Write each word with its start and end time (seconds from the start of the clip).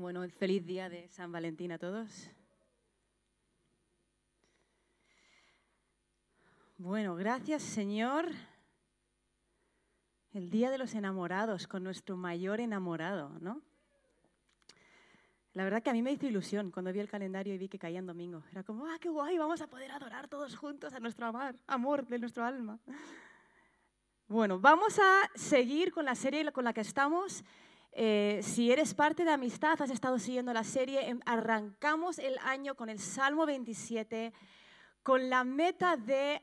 Bueno, 0.00 0.26
feliz 0.30 0.64
día 0.64 0.88
de 0.88 1.10
San 1.10 1.30
Valentín 1.30 1.72
a 1.72 1.78
todos. 1.78 2.30
Bueno, 6.78 7.16
gracias 7.16 7.62
Señor. 7.62 8.30
El 10.32 10.48
día 10.48 10.70
de 10.70 10.78
los 10.78 10.94
enamorados 10.94 11.66
con 11.66 11.84
nuestro 11.84 12.16
mayor 12.16 12.60
enamorado, 12.60 13.38
¿no? 13.42 13.60
La 15.52 15.64
verdad 15.64 15.82
que 15.82 15.90
a 15.90 15.92
mí 15.92 16.00
me 16.00 16.12
hizo 16.12 16.26
ilusión 16.26 16.70
cuando 16.70 16.94
vi 16.94 17.00
el 17.00 17.10
calendario 17.10 17.52
y 17.52 17.58
vi 17.58 17.68
que 17.68 17.78
caía 17.78 17.98
en 17.98 18.06
domingo. 18.06 18.42
Era 18.52 18.62
como, 18.62 18.86
ah, 18.86 18.96
qué 18.98 19.10
guay, 19.10 19.36
vamos 19.36 19.60
a 19.60 19.66
poder 19.66 19.92
adorar 19.92 20.28
todos 20.28 20.56
juntos 20.56 20.94
a 20.94 21.00
nuestro 21.00 21.26
amor, 21.26 21.56
amor 21.66 22.06
de 22.06 22.18
nuestro 22.18 22.42
alma. 22.42 22.78
Bueno, 24.28 24.58
vamos 24.58 24.98
a 24.98 25.28
seguir 25.34 25.92
con 25.92 26.06
la 26.06 26.14
serie 26.14 26.50
con 26.52 26.64
la 26.64 26.72
que 26.72 26.80
estamos. 26.80 27.44
Eh, 27.92 28.40
si 28.42 28.70
eres 28.70 28.94
parte 28.94 29.24
de 29.24 29.32
Amistad, 29.32 29.80
has 29.82 29.90
estado 29.90 30.18
siguiendo 30.18 30.52
la 30.52 30.64
serie, 30.64 31.08
em, 31.08 31.20
arrancamos 31.26 32.18
el 32.18 32.38
año 32.38 32.74
con 32.76 32.88
el 32.88 33.00
Salmo 33.00 33.46
27, 33.46 34.32
con 35.02 35.28
la 35.28 35.44
meta 35.44 35.96
de 35.96 36.42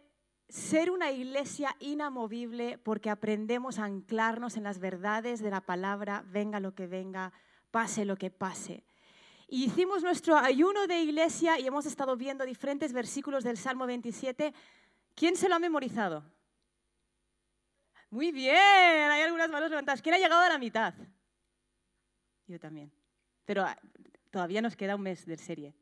ser 0.50 0.92
una 0.92 1.12
iglesia 1.12 1.76
inamovible 1.80 2.78
porque 2.78 3.10
aprendemos 3.10 3.80
a 3.80 3.86
anclarnos 3.86 4.58
en 4.58 4.64
las 4.64 4.80
verdades 4.80 5.42
de 5.42 5.50
la 5.50 5.62
palabra, 5.62 6.24
venga 6.28 6.60
lo 6.60 6.74
que 6.74 6.88
venga, 6.88 7.34
pase 7.72 8.06
lo 8.06 8.18
que 8.18 8.30
pase. 8.30 8.84
Y 9.48 9.66
hicimos 9.66 10.04
nuestro 10.04 10.38
ayuno 10.38 10.88
de 10.88 11.00
iglesia 11.00 11.60
y 11.60 11.68
hemos 11.68 11.86
estado 11.86 12.18
viendo 12.18 12.46
diferentes 12.46 12.92
versículos 12.92 13.44
del 13.46 13.58
Salmo 13.58 13.86
27. 13.86 14.54
¿Quién 15.16 15.38
se 15.38 15.48
lo 15.48 15.56
ha 15.56 15.60
memorizado? 15.60 16.24
Muy 18.10 18.32
bien, 18.32 18.56
hay 18.56 19.22
algunas 19.22 19.50
manos 19.50 19.70
levantadas. 19.70 20.02
¿Quién 20.02 20.16
ha 20.16 20.18
llegado 20.18 20.42
a 20.42 20.50
la 20.50 20.58
mitad? 20.58 20.94
Yo 22.48 22.60
también. 22.60 22.92
Pero 23.46 23.64
ah, 23.64 23.78
todavía 24.32 24.62
nos 24.62 24.76
queda 24.76 24.96
un 24.96 25.02
mes 25.02 25.26
de 25.26 25.38
serie. 25.38 25.74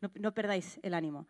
No, 0.00 0.32
perdáis 0.32 0.78
el 0.82 0.94
ánimo. 0.94 1.26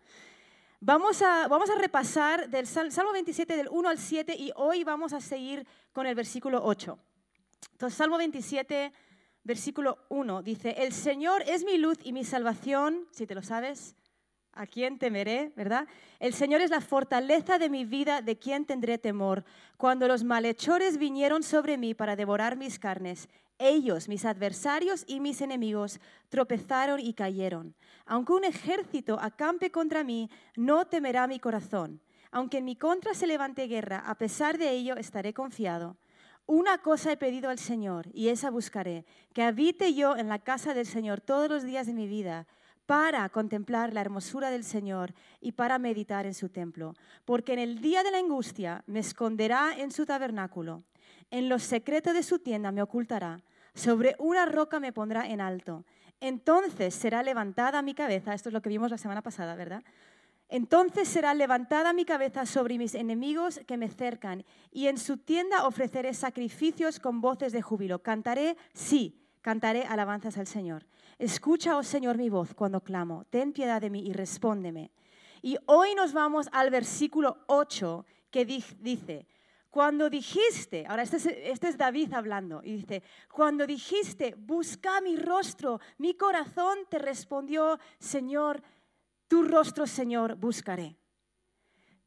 Vamos 0.81 1.23
a, 1.23 1.49
vamos 1.49 1.71
a 1.71 1.77
repasar 1.77 2.49
del 2.49 2.67
Salmo 2.67 3.13
27 3.13 3.57
del 3.57 3.69
1 3.71 3.89
al 3.89 3.99
7 3.99 4.35
y 4.37 4.53
hoy 4.57 4.85
vamos 4.85 5.13
a 5.13 5.21
seguir 5.21 5.67
con 5.93 6.07
el 6.07 6.15
versículo 6.15 6.65
8. 6.65 6.99
Entonces, 7.73 7.97
Salmo 7.97 8.19
27 8.19 8.93
versículo 9.45 9.99
1 10.09 10.43
dice, 10.43 10.75
el 10.79 10.93
Señor 10.93 11.43
es 11.47 11.65
mi 11.65 11.79
luz 11.79 11.99
y 12.03 12.13
mi 12.13 12.25
salvación, 12.25 13.07
si 13.11 13.27
te 13.27 13.35
lo 13.35 13.43
sabes, 13.43 13.95
¿a 14.53 14.67
quién 14.67 14.99
temeré? 14.99 15.53
¿Verdad? 15.55 15.87
El 16.19 16.35
Señor 16.35 16.61
es 16.61 16.71
la 16.71 16.81
fortaleza 16.81 17.59
de 17.59 17.69
mi 17.69 17.85
vida, 17.85 18.23
¿de 18.23 18.39
quién 18.39 18.65
tendré 18.65 18.99
temor? 18.99 19.45
Cuando 19.77 20.09
los 20.09 20.25
malhechores 20.25 20.99
vinieron 20.99 21.43
sobre 21.43 21.77
mí 21.77 21.95
para 21.95 22.17
devorar 22.17 22.57
mis 22.57 22.79
carnes, 22.79 23.29
ellos, 23.59 24.09
mis 24.09 24.25
adversarios 24.25 25.05
y 25.07 25.21
mis 25.21 25.41
enemigos, 25.41 26.01
tropezaron 26.29 27.01
y 27.01 27.15
cayeron. 27.15 27.75
Aunque 28.07 28.33
un 28.33 28.45
ejército 28.45 29.19
acampe 29.21 29.71
contra 29.71 30.05
mí, 30.05 30.31
no 30.57 30.87
temerá 30.87 31.27
mi 31.27 31.39
corazón. 31.39 32.01
Aunque 32.31 32.59
en 32.59 32.65
mi 32.65 32.77
contra 32.77 33.15
se 33.15 33.27
levante 33.27 33.67
guerra, 33.67 34.03
a 34.07 34.17
pesar 34.17 34.59
de 34.59 34.71
ello 34.71 34.97
estaré 34.97 35.33
confiado. 35.33 35.97
Una 36.47 36.79
cosa 36.79 37.13
he 37.13 37.17
pedido 37.17 37.49
al 37.49 37.59
Señor 37.59 38.09
y 38.13 38.29
esa 38.29 38.51
buscaré, 38.51 39.07
que 39.33 39.43
habite 39.43 39.95
yo 39.95 40.17
en 40.17 40.29
la 40.29 40.41
casa 40.41 40.75
del 40.75 40.85
Señor 40.85 41.21
todos 41.21 41.49
los 41.49 41.63
días 41.63 41.87
de 41.87 41.95
mi 41.95 42.07
vida 42.07 42.47
para 42.87 43.27
contemplar 43.31 43.95
la 43.95 44.03
hermosura 44.03 44.51
del 44.51 44.65
Señor 44.65 45.15
y 45.41 45.53
para 45.53 45.79
meditar 45.79 46.27
en 46.27 46.35
su 46.35 46.51
templo, 46.51 46.95
porque 47.25 47.55
en 47.55 47.61
el 47.61 47.81
día 47.81 48.03
de 48.03 48.11
la 48.11 48.19
angustia 48.19 48.85
me 48.87 48.99
esconderá 48.99 49.73
en 49.77 49.91
su 49.91 50.05
tabernáculo, 50.05 50.83
en 51.35 51.49
los 51.49 51.65
secretos 51.65 52.15
de 52.15 52.23
su 52.23 52.39
tienda 52.39 52.71
me 52.71 52.81
ocultará, 52.81 53.43
sobre 53.75 54.15
una 54.21 54.47
roca 54.47 54.79
me 54.79 54.93
pondrá 54.93 55.29
en 55.29 55.41
alto. 55.41 55.85
Entonces 56.21 56.95
será 56.95 57.25
levantada 57.25 57.83
mi 57.83 57.93
cabeza, 57.93 58.35
esto 58.35 58.51
es 58.51 58.53
lo 58.53 58.63
que 58.63 58.69
vimos 58.69 58.89
la 58.89 58.99
semana 58.99 59.21
pasada, 59.21 59.57
¿verdad? 59.57 59.83
Entonces 60.49 61.09
será 61.09 61.35
levantada 61.35 61.93
mi 61.93 62.05
cabeza 62.05 62.47
sobre 62.47 62.79
mis 62.79 62.95
enemigos 62.95 63.61
que 63.67 63.77
me 63.77 63.89
cercan, 63.89 64.45
y 64.71 64.87
en 64.87 64.97
su 64.97 65.17
tienda 65.17 65.67
ofreceré 65.67 66.15
sacrificios 66.15 67.01
con 67.01 67.21
voces 67.21 67.53
de 67.53 67.63
júbilo. 67.63 67.99
Cantaré, 67.99 68.57
sí, 68.73 69.21
cantaré 69.41 69.87
alabanzas 69.87 70.39
al 70.39 70.47
Señor. 70.47 70.87
Escucha, 71.19 71.77
oh 71.77 71.83
Señor, 71.83 72.17
mi 72.17 72.29
voz 72.29 72.55
cuando 72.55 72.81
clamo. 72.81 73.25
Ten 73.31 73.53
piedad 73.53 73.81
de 73.81 73.91
mí 73.91 74.07
y 74.07 74.13
respóndeme. 74.13 74.93
Y 75.43 75.57
hoy 75.67 75.97
nos 75.97 76.13
vamos 76.13 76.49
al 76.53 76.71
versículo 76.71 77.39
8 77.49 78.07
que 78.31 78.45
dice, 78.45 79.27
cuando 79.75 80.09
dijiste, 80.09 80.87
ahora 80.87 81.03
este 81.03 81.17
es, 81.17 81.27
este 81.27 81.67
es, 81.67 81.77
David 81.77 82.13
hablando, 82.13 82.61
y 82.63 82.77
dice, 82.77 83.03
cuando 83.29 83.67
dijiste, 83.67 84.37
busca 84.39 85.01
mi 85.01 85.17
rostro, 85.17 85.81
mi 85.99 86.15
corazón 86.15 86.87
te 86.89 87.01
respondió, 87.01 87.81
Señor, 87.99 88.63
tu 89.27 89.43
rostro, 89.43 89.85
Señor, 89.89 90.37
buscaré. 90.37 90.97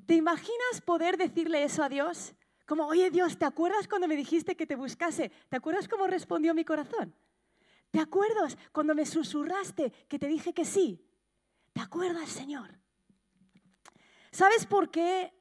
¿Te 0.06 0.14
imaginas 0.14 0.80
poder 0.86 1.18
decirle 1.18 1.62
eso 1.62 1.84
a 1.84 1.90
Dios? 1.90 2.34
Como, 2.66 2.88
oye 2.88 3.12
Dios, 3.12 3.38
¿te 3.38 3.44
acuerdas 3.44 3.86
cuando 3.90 4.08
me 4.08 4.16
dijiste 4.16 4.56
que 4.56 4.66
te 4.66 4.78
buscase? 4.78 5.30
¿Te 5.50 5.58
acuerdas 5.58 5.90
cómo 5.90 6.08
respondió 6.08 6.54
mi 6.54 6.64
corazón? 6.64 7.14
¿Te 7.92 8.00
acuerdas 8.00 8.58
cuando 8.72 8.96
me 8.96 9.06
susurraste 9.06 9.92
que 10.08 10.18
te 10.18 10.28
dije 10.28 10.54
que 10.54 10.64
sí? 10.64 11.06
¿Te 11.74 11.82
acuerdas, 11.82 12.30
Señor? 12.30 12.80
¿Sabes 14.32 14.66
por 14.66 14.90
qué 14.90 15.37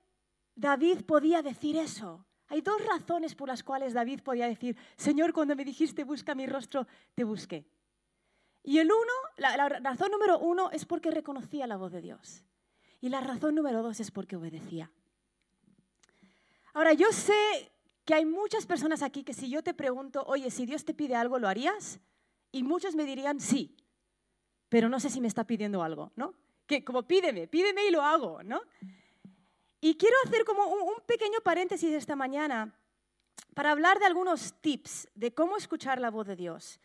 David 0.56 1.02
podía 1.04 1.42
decir 1.42 1.76
eso? 1.76 2.26
Hay 2.48 2.62
dos 2.62 2.84
razones 2.84 3.34
por 3.34 3.48
las 3.48 3.62
cuales 3.62 3.92
David 3.92 4.22
podía 4.22 4.48
decir, 4.48 4.76
Señor, 4.96 5.32
cuando 5.32 5.54
me 5.54 5.64
dijiste 5.64 6.04
busca 6.04 6.34
mi 6.34 6.46
rostro, 6.46 6.86
te 7.14 7.24
busqué. 7.24 7.66
Y 8.62 8.78
el 8.78 8.90
uno, 8.90 9.12
la, 9.36 9.68
razón 9.68 10.10
número 10.10 10.38
uno 10.38 10.70
es 10.70 10.84
porque 10.84 11.10
reconocía 11.10 11.66
la 11.66 11.76
voz 11.76 11.92
de 11.92 12.00
Dios. 12.00 12.42
Y 13.00 13.10
la 13.10 13.20
razón 13.20 13.54
número 13.54 13.82
dos 13.82 14.00
es 14.00 14.10
porque 14.10 14.36
obedecía. 14.36 14.90
Ahora, 16.72 16.92
yo 16.92 17.12
sé 17.12 17.70
que 18.04 18.14
hay 18.14 18.24
muchas 18.24 18.66
personas 18.66 19.02
aquí 19.02 19.22
que 19.22 19.34
si 19.34 19.50
yo 19.50 19.62
te 19.62 19.74
pregunto, 19.74 20.24
oye, 20.26 20.50
si 20.50 20.66
Dios 20.66 20.84
te 20.84 20.94
pide 20.94 21.14
algo, 21.14 21.38
¿lo 21.38 21.48
harías? 21.48 22.00
Y 22.50 22.62
muchos 22.62 22.94
me 22.94 23.04
dirían, 23.04 23.40
sí, 23.40 23.76
pero 24.68 24.88
no 24.88 25.00
sé 25.00 25.10
si 25.10 25.20
me 25.20 25.28
está 25.28 25.44
pidiendo 25.44 25.82
algo, 25.82 26.12
¿no? 26.16 26.34
Que 26.66 26.84
como 26.84 27.02
pídeme, 27.02 27.46
pídeme 27.46 27.86
y 27.86 27.90
lo 27.90 28.02
hago, 28.02 28.42
¿no? 28.42 28.62
Y 29.86 29.94
quiero 29.94 30.16
hacer 30.24 30.44
como 30.44 30.66
un, 30.66 30.80
un 30.80 31.00
pequeño 31.06 31.38
paréntesis 31.44 31.92
esta 31.92 32.16
mañana 32.16 32.74
para 33.54 33.70
hablar 33.70 34.00
de 34.00 34.06
algunos 34.06 34.60
tips 34.60 35.08
de 35.14 35.32
cómo 35.32 35.56
escuchar 35.56 36.00
la 36.00 36.10
voz 36.10 36.26
de 36.26 36.34
Dios. 36.34 36.80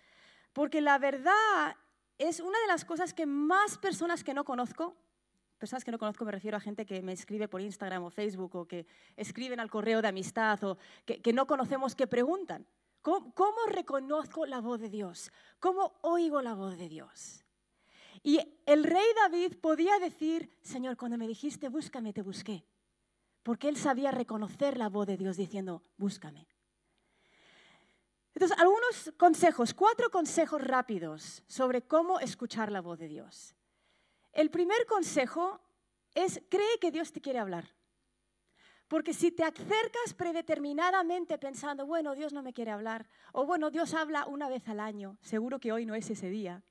Porque 0.53 0.81
la 0.81 0.99
verdad 0.99 1.75
es 2.19 2.39
una 2.39 2.59
de 2.59 2.67
las 2.67 2.85
cosas 2.85 3.15
que 3.15 3.25
más 3.25 3.79
personas 3.79 4.23
que 4.23 4.35
no 4.35 4.45
conozco, 4.45 4.95
personas 5.57 5.83
que 5.83 5.89
no 5.89 5.97
conozco 5.97 6.25
me 6.25 6.31
refiero 6.31 6.57
a 6.57 6.59
gente 6.59 6.85
que 6.85 7.01
me 7.01 7.13
escribe 7.13 7.47
por 7.47 7.61
Instagram 7.61 8.03
o 8.03 8.11
Facebook 8.11 8.55
o 8.55 8.67
que 8.67 8.85
escriben 9.17 9.59
al 9.59 9.71
correo 9.71 10.03
de 10.03 10.09
amistad 10.09 10.63
o 10.63 10.77
que, 11.03 11.33
no 11.33 11.47
conocemos 11.47 11.95
que 11.95 12.05
preguntan, 12.05 12.67
¿cómo, 13.01 13.33
¿cómo 13.33 13.65
reconozco 13.65 14.45
la 14.45 14.61
voz 14.61 14.79
de 14.79 14.89
Dios? 14.89 15.31
¿Cómo 15.59 15.97
oigo 16.01 16.39
la 16.43 16.53
voz 16.53 16.77
de 16.77 16.87
Dios? 16.87 17.43
Y 18.21 18.39
el 18.67 18.83
rey 18.83 19.07
David 19.15 19.57
podía 19.59 19.97
decir, 19.97 20.55
Señor, 20.61 20.97
cuando 20.97 21.17
me 21.17 21.27
dijiste, 21.27 21.67
búscame, 21.67 22.13
te 22.13 22.21
busqué. 22.21 22.63
Porque 23.43 23.69
él 23.69 23.77
sabía 23.77 24.11
reconocer 24.11 24.77
la 24.77 24.89
voz 24.89 25.07
de 25.07 25.17
Dios 25.17 25.37
diciendo, 25.37 25.83
búscame. 25.97 26.47
Entonces, 28.33 28.57
algunos 28.57 29.13
consejos, 29.17 29.73
cuatro 29.73 30.09
consejos 30.09 30.63
rápidos 30.63 31.43
sobre 31.47 31.81
cómo 31.81 32.19
escuchar 32.19 32.71
la 32.71 32.81
voz 32.81 32.97
de 32.99 33.07
Dios. 33.07 33.55
El 34.31 34.49
primer 34.49 34.85
consejo 34.85 35.59
es, 36.15 36.41
cree 36.49 36.79
que 36.79 36.91
Dios 36.91 37.11
te 37.11 37.21
quiere 37.21 37.39
hablar. 37.39 37.75
Porque 38.87 39.13
si 39.13 39.31
te 39.31 39.43
acercas 39.43 40.13
predeterminadamente 40.17 41.37
pensando, 41.37 41.85
bueno, 41.85 42.13
Dios 42.13 42.33
no 42.33 42.43
me 42.43 42.51
quiere 42.53 42.71
hablar, 42.71 43.07
o 43.31 43.45
bueno, 43.45 43.69
Dios 43.69 43.93
habla 43.93 44.27
una 44.27 44.49
vez 44.49 44.67
al 44.67 44.81
año, 44.81 45.17
seguro 45.21 45.59
que 45.59 45.71
hoy 45.71 45.85
no 45.85 45.95
es 45.95 46.09
ese 46.09 46.29
día. 46.29 46.63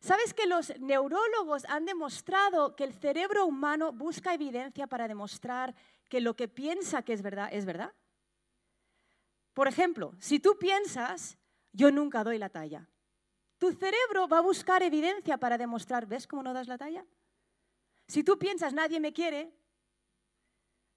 ¿Sabes 0.00 0.32
que 0.32 0.46
los 0.46 0.78
neurólogos 0.78 1.64
han 1.64 1.84
demostrado 1.84 2.76
que 2.76 2.84
el 2.84 2.94
cerebro 2.94 3.46
humano 3.46 3.92
busca 3.92 4.32
evidencia 4.32 4.86
para 4.86 5.08
demostrar 5.08 5.74
que 6.08 6.20
lo 6.20 6.36
que 6.36 6.48
piensa 6.48 7.02
que 7.02 7.12
es 7.12 7.22
verdad 7.22 7.48
es 7.52 7.64
verdad? 7.64 7.92
Por 9.54 9.66
ejemplo, 9.66 10.14
si 10.20 10.38
tú 10.38 10.56
piensas, 10.56 11.36
yo 11.72 11.90
nunca 11.90 12.22
doy 12.22 12.38
la 12.38 12.48
talla, 12.48 12.88
tu 13.58 13.72
cerebro 13.72 14.28
va 14.28 14.38
a 14.38 14.42
buscar 14.42 14.84
evidencia 14.84 15.36
para 15.36 15.58
demostrar, 15.58 16.06
¿ves 16.06 16.28
cómo 16.28 16.44
no 16.44 16.54
das 16.54 16.68
la 16.68 16.78
talla? 16.78 17.04
Si 18.06 18.22
tú 18.22 18.38
piensas, 18.38 18.72
nadie 18.72 19.00
me 19.00 19.12
quiere, 19.12 19.52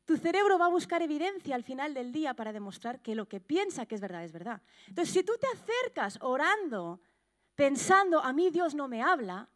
tu 0.06 0.15
cerebro 0.15 0.59
va 0.59 0.68
a 0.68 0.69
buscar 0.69 1.01
evidencia 1.01 1.56
al 1.56 1.63
final 1.63 1.94
del 1.94 2.12
día 2.12 2.36
para 2.36 2.53
demostrar 2.53 3.01
que 3.01 3.15
lo 3.15 3.27
que 3.27 3.39
piensa 3.39 3.88
que 3.88 3.95
es 3.95 4.01
verdad 4.01 4.24
es 4.24 4.31
verdad. 4.31 4.62
Entonces, 4.88 5.13
si 5.13 5.24
tú 5.24 5.33
te 5.39 5.48
acercas 5.48 6.19
orando, 6.21 7.01
pensando, 7.61 8.19
a 8.23 8.33
mí 8.33 8.49
Dios 8.49 8.73
no 8.73 8.87
me 8.87 9.03
habla, 9.03 9.47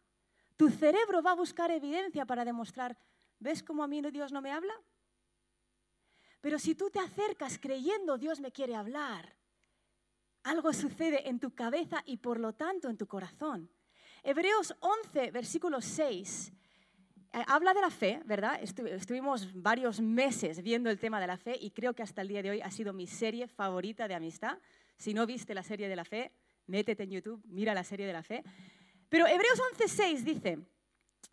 tu 0.56 0.70
cerebro 0.70 1.22
va 1.22 1.32
a 1.32 1.34
buscar 1.34 1.72
evidencia 1.72 2.24
para 2.24 2.44
demostrar, 2.44 2.96
¿ves 3.40 3.64
cómo 3.64 3.82
a 3.82 3.88
mí 3.88 4.00
Dios 4.12 4.30
no 4.30 4.40
me 4.40 4.52
habla? 4.52 4.74
Pero 6.40 6.60
si 6.60 6.76
tú 6.76 6.88
te 6.88 7.00
acercas 7.00 7.58
creyendo 7.58 8.16
Dios 8.16 8.38
me 8.38 8.52
quiere 8.52 8.76
hablar, 8.76 9.34
algo 10.44 10.72
sucede 10.72 11.28
en 11.28 11.40
tu 11.40 11.52
cabeza 11.52 12.00
y 12.06 12.18
por 12.18 12.38
lo 12.38 12.52
tanto 12.52 12.88
en 12.88 12.96
tu 12.96 13.08
corazón. 13.08 13.68
Hebreos 14.22 14.76
11, 14.78 15.32
versículo 15.32 15.80
6, 15.80 16.52
eh, 17.32 17.44
habla 17.48 17.74
de 17.74 17.80
la 17.80 17.90
fe, 17.90 18.22
¿verdad? 18.24 18.60
estuvimos 18.62 19.52
varios 19.60 20.00
meses 20.00 20.62
viendo 20.62 20.90
el 20.90 21.00
tema 21.00 21.20
de 21.20 21.26
la 21.26 21.38
fe 21.38 21.58
y 21.60 21.72
creo 21.72 21.92
que 21.92 22.04
hasta 22.04 22.22
el 22.22 22.28
día 22.28 22.42
de 22.44 22.50
hoy 22.50 22.60
ha 22.60 22.70
sido 22.70 22.92
mi 22.92 23.08
serie 23.08 23.48
favorita 23.48 24.06
de 24.06 24.14
amistad. 24.14 24.58
Si 24.96 25.12
no 25.12 25.26
viste 25.26 25.54
la 25.54 25.64
serie 25.64 25.88
de 25.88 25.96
la 25.96 26.04
fe, 26.04 26.30
métete 26.66 27.04
en 27.04 27.10
YouTube, 27.10 27.42
mira 27.46 27.74
la 27.74 27.84
serie 27.84 28.06
de 28.06 28.12
la 28.12 28.22
fe. 28.22 28.42
Pero 29.08 29.26
Hebreos 29.26 29.60
11, 29.72 29.88
6 29.88 30.24
dice, 30.24 30.58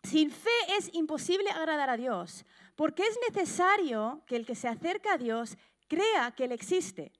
sin 0.02 0.30
fe 0.30 0.50
es 0.78 0.90
imposible 0.92 1.50
agradar 1.50 1.90
a 1.90 1.96
Dios, 1.96 2.44
porque 2.76 3.02
es 3.02 3.18
necesario 3.28 4.22
que 4.26 4.36
el 4.36 4.46
que 4.46 4.54
se 4.54 4.68
acerca 4.68 5.14
a 5.14 5.18
Dios 5.18 5.56
crea 5.88 6.32
que 6.36 6.44
Él 6.44 6.52
existe 6.52 7.12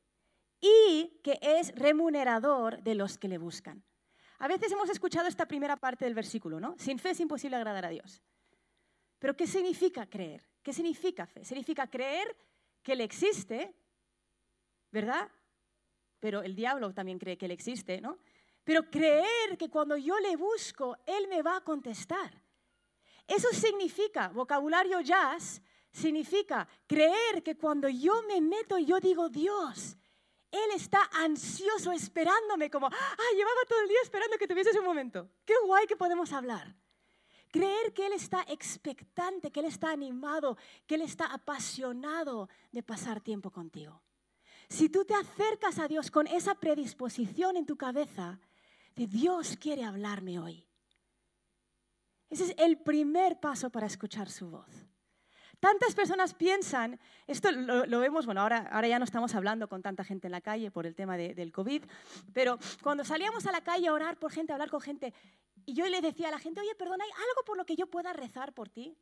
y 0.60 1.20
que 1.22 1.38
es 1.42 1.74
remunerador 1.74 2.82
de 2.82 2.94
los 2.94 3.18
que 3.18 3.28
le 3.28 3.38
buscan. 3.38 3.84
A 4.38 4.48
veces 4.48 4.72
hemos 4.72 4.90
escuchado 4.90 5.28
esta 5.28 5.46
primera 5.46 5.76
parte 5.76 6.04
del 6.04 6.14
versículo, 6.14 6.60
¿no? 6.60 6.74
Sin 6.78 6.98
fe 6.98 7.10
es 7.10 7.20
imposible 7.20 7.56
agradar 7.56 7.86
a 7.86 7.90
Dios. 7.90 8.22
Pero 9.18 9.36
¿qué 9.36 9.46
significa 9.46 10.06
creer? 10.06 10.46
¿Qué 10.62 10.72
significa 10.72 11.26
fe? 11.26 11.44
Significa 11.44 11.86
creer 11.86 12.36
que 12.82 12.92
Él 12.92 13.00
existe, 13.00 13.74
¿verdad? 14.90 15.30
Pero 16.24 16.40
el 16.40 16.54
diablo 16.54 16.94
también 16.94 17.18
cree 17.18 17.36
que 17.36 17.44
Él 17.44 17.50
existe, 17.50 18.00
¿no? 18.00 18.16
Pero 18.64 18.88
creer 18.90 19.58
que 19.58 19.68
cuando 19.68 19.94
yo 19.98 20.18
le 20.20 20.36
busco, 20.36 20.96
Él 21.04 21.28
me 21.28 21.42
va 21.42 21.58
a 21.58 21.60
contestar. 21.60 22.40
Eso 23.28 23.48
significa, 23.52 24.28
vocabulario 24.28 25.02
jazz, 25.02 25.60
significa 25.92 26.66
creer 26.86 27.42
que 27.42 27.58
cuando 27.58 27.90
yo 27.90 28.22
me 28.22 28.40
meto 28.40 28.78
y 28.78 28.86
yo 28.86 29.00
digo 29.00 29.28
Dios, 29.28 29.98
Él 30.50 30.70
está 30.74 31.10
ansioso 31.12 31.92
esperándome 31.92 32.70
como, 32.70 32.86
ah, 32.86 33.30
llevaba 33.36 33.60
todo 33.68 33.82
el 33.82 33.88
día 33.88 33.98
esperando 34.02 34.38
que 34.38 34.48
tuviese 34.48 34.70
ese 34.70 34.80
momento. 34.80 35.28
Qué 35.44 35.52
guay 35.66 35.86
que 35.86 35.96
podemos 35.96 36.32
hablar. 36.32 36.74
Creer 37.50 37.92
que 37.92 38.06
Él 38.06 38.14
está 38.14 38.46
expectante, 38.48 39.50
que 39.50 39.60
Él 39.60 39.66
está 39.66 39.90
animado, 39.90 40.56
que 40.86 40.94
Él 40.94 41.02
está 41.02 41.26
apasionado 41.26 42.48
de 42.72 42.82
pasar 42.82 43.20
tiempo 43.20 43.50
contigo. 43.50 44.03
Si 44.68 44.88
tú 44.88 45.04
te 45.04 45.14
acercas 45.14 45.78
a 45.78 45.88
Dios 45.88 46.10
con 46.10 46.26
esa 46.26 46.54
predisposición 46.54 47.56
en 47.56 47.66
tu 47.66 47.76
cabeza 47.76 48.40
de 48.96 49.06
Dios 49.06 49.56
quiere 49.60 49.84
hablarme 49.84 50.38
hoy. 50.38 50.66
Ese 52.30 52.44
es 52.44 52.54
el 52.58 52.78
primer 52.78 53.38
paso 53.38 53.70
para 53.70 53.86
escuchar 53.86 54.30
su 54.30 54.50
voz. 54.50 54.68
Tantas 55.60 55.94
personas 55.94 56.34
piensan, 56.34 57.00
esto 57.26 57.50
lo, 57.50 58.00
vemos, 58.00 58.26
bueno, 58.26 58.42
ahora, 58.42 58.68
ahora 58.70 58.88
ya 58.88 58.98
no 58.98 59.04
estamos 59.04 59.34
hablando 59.34 59.68
con 59.68 59.82
tanta 59.82 60.04
gente 60.04 60.26
en 60.26 60.32
la 60.32 60.40
calle 60.40 60.70
por 60.70 60.84
el 60.84 60.94
tema 60.94 61.16
del 61.16 61.52
COVID, 61.52 61.84
pero 62.32 62.58
cuando 62.82 63.04
salíamos 63.04 63.46
a 63.46 63.52
la 63.52 63.62
calle 63.62 63.88
a 63.88 63.92
orar 63.92 64.18
por 64.18 64.30
gente, 64.30 64.52
a 64.52 64.56
hablar 64.56 64.68
con 64.68 64.80
gente, 64.80 65.14
y 65.64 65.72
yo 65.72 65.86
le 65.86 66.00
decía 66.02 66.28
a 66.28 66.32
la 66.32 66.38
gente, 66.38 66.60
oye, 66.60 66.74
perdona, 66.74 67.04
¿hay 67.04 67.10
algo 67.10 67.44
por 67.46 67.56
lo 67.56 67.64
que 67.64 67.76
yo 67.76 67.86
pueda 67.86 68.12
rezar 68.12 68.52
por 68.52 68.68
ti? 68.68 68.94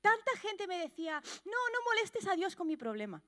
Tanta 0.00 0.36
gente 0.38 0.66
me 0.66 0.78
decía, 0.78 1.22
no, 1.44 1.52
no 1.72 1.78
molestes 1.86 2.26
a 2.26 2.34
Dios 2.34 2.54
con 2.54 2.66
mi 2.66 2.76
problema. 2.76 3.22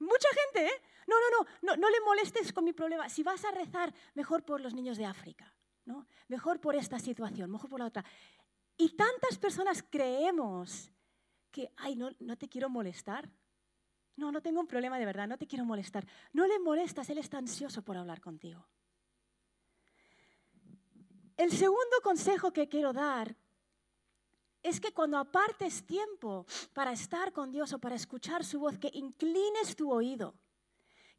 Mucha 0.00 0.28
gente, 0.44 0.66
¿eh? 0.66 0.82
No, 1.06 1.16
no, 1.20 1.38
no, 1.38 1.50
no, 1.62 1.76
no 1.76 1.90
le 1.90 2.00
molestes 2.00 2.52
con 2.52 2.64
mi 2.64 2.72
problema. 2.72 3.08
Si 3.08 3.22
vas 3.22 3.44
a 3.44 3.50
rezar, 3.50 3.92
mejor 4.14 4.44
por 4.44 4.60
los 4.60 4.74
niños 4.74 4.96
de 4.96 5.04
África, 5.04 5.54
¿no? 5.84 6.06
Mejor 6.28 6.60
por 6.60 6.74
esta 6.74 6.98
situación, 6.98 7.50
mejor 7.50 7.70
por 7.70 7.80
la 7.80 7.86
otra. 7.86 8.04
Y 8.76 8.96
tantas 8.96 9.38
personas 9.38 9.84
creemos 9.88 10.90
que, 11.50 11.70
ay, 11.76 11.96
no, 11.96 12.10
no 12.20 12.36
te 12.36 12.48
quiero 12.48 12.70
molestar. 12.70 13.30
No, 14.16 14.32
no 14.32 14.40
tengo 14.40 14.60
un 14.60 14.66
problema 14.66 14.98
de 14.98 15.04
verdad, 15.04 15.28
no 15.28 15.36
te 15.36 15.46
quiero 15.46 15.64
molestar. 15.64 16.06
No 16.32 16.46
le 16.46 16.58
molestas, 16.58 17.08
Él 17.10 17.18
está 17.18 17.38
ansioso 17.38 17.82
por 17.82 17.96
hablar 17.96 18.20
contigo. 18.20 18.66
El 21.36 21.50
segundo 21.50 22.00
consejo 22.02 22.52
que 22.52 22.68
quiero 22.68 22.92
dar 22.92 23.36
es 24.62 24.80
que 24.80 24.92
cuando 24.92 25.18
apartes 25.18 25.86
tiempo 25.86 26.46
para 26.72 26.92
estar 26.92 27.32
con 27.32 27.50
Dios 27.50 27.72
o 27.72 27.78
para 27.78 27.94
escuchar 27.94 28.44
su 28.44 28.60
voz, 28.60 28.78
que 28.78 28.90
inclines 28.94 29.76
tu 29.76 29.90
oído. 29.90 30.34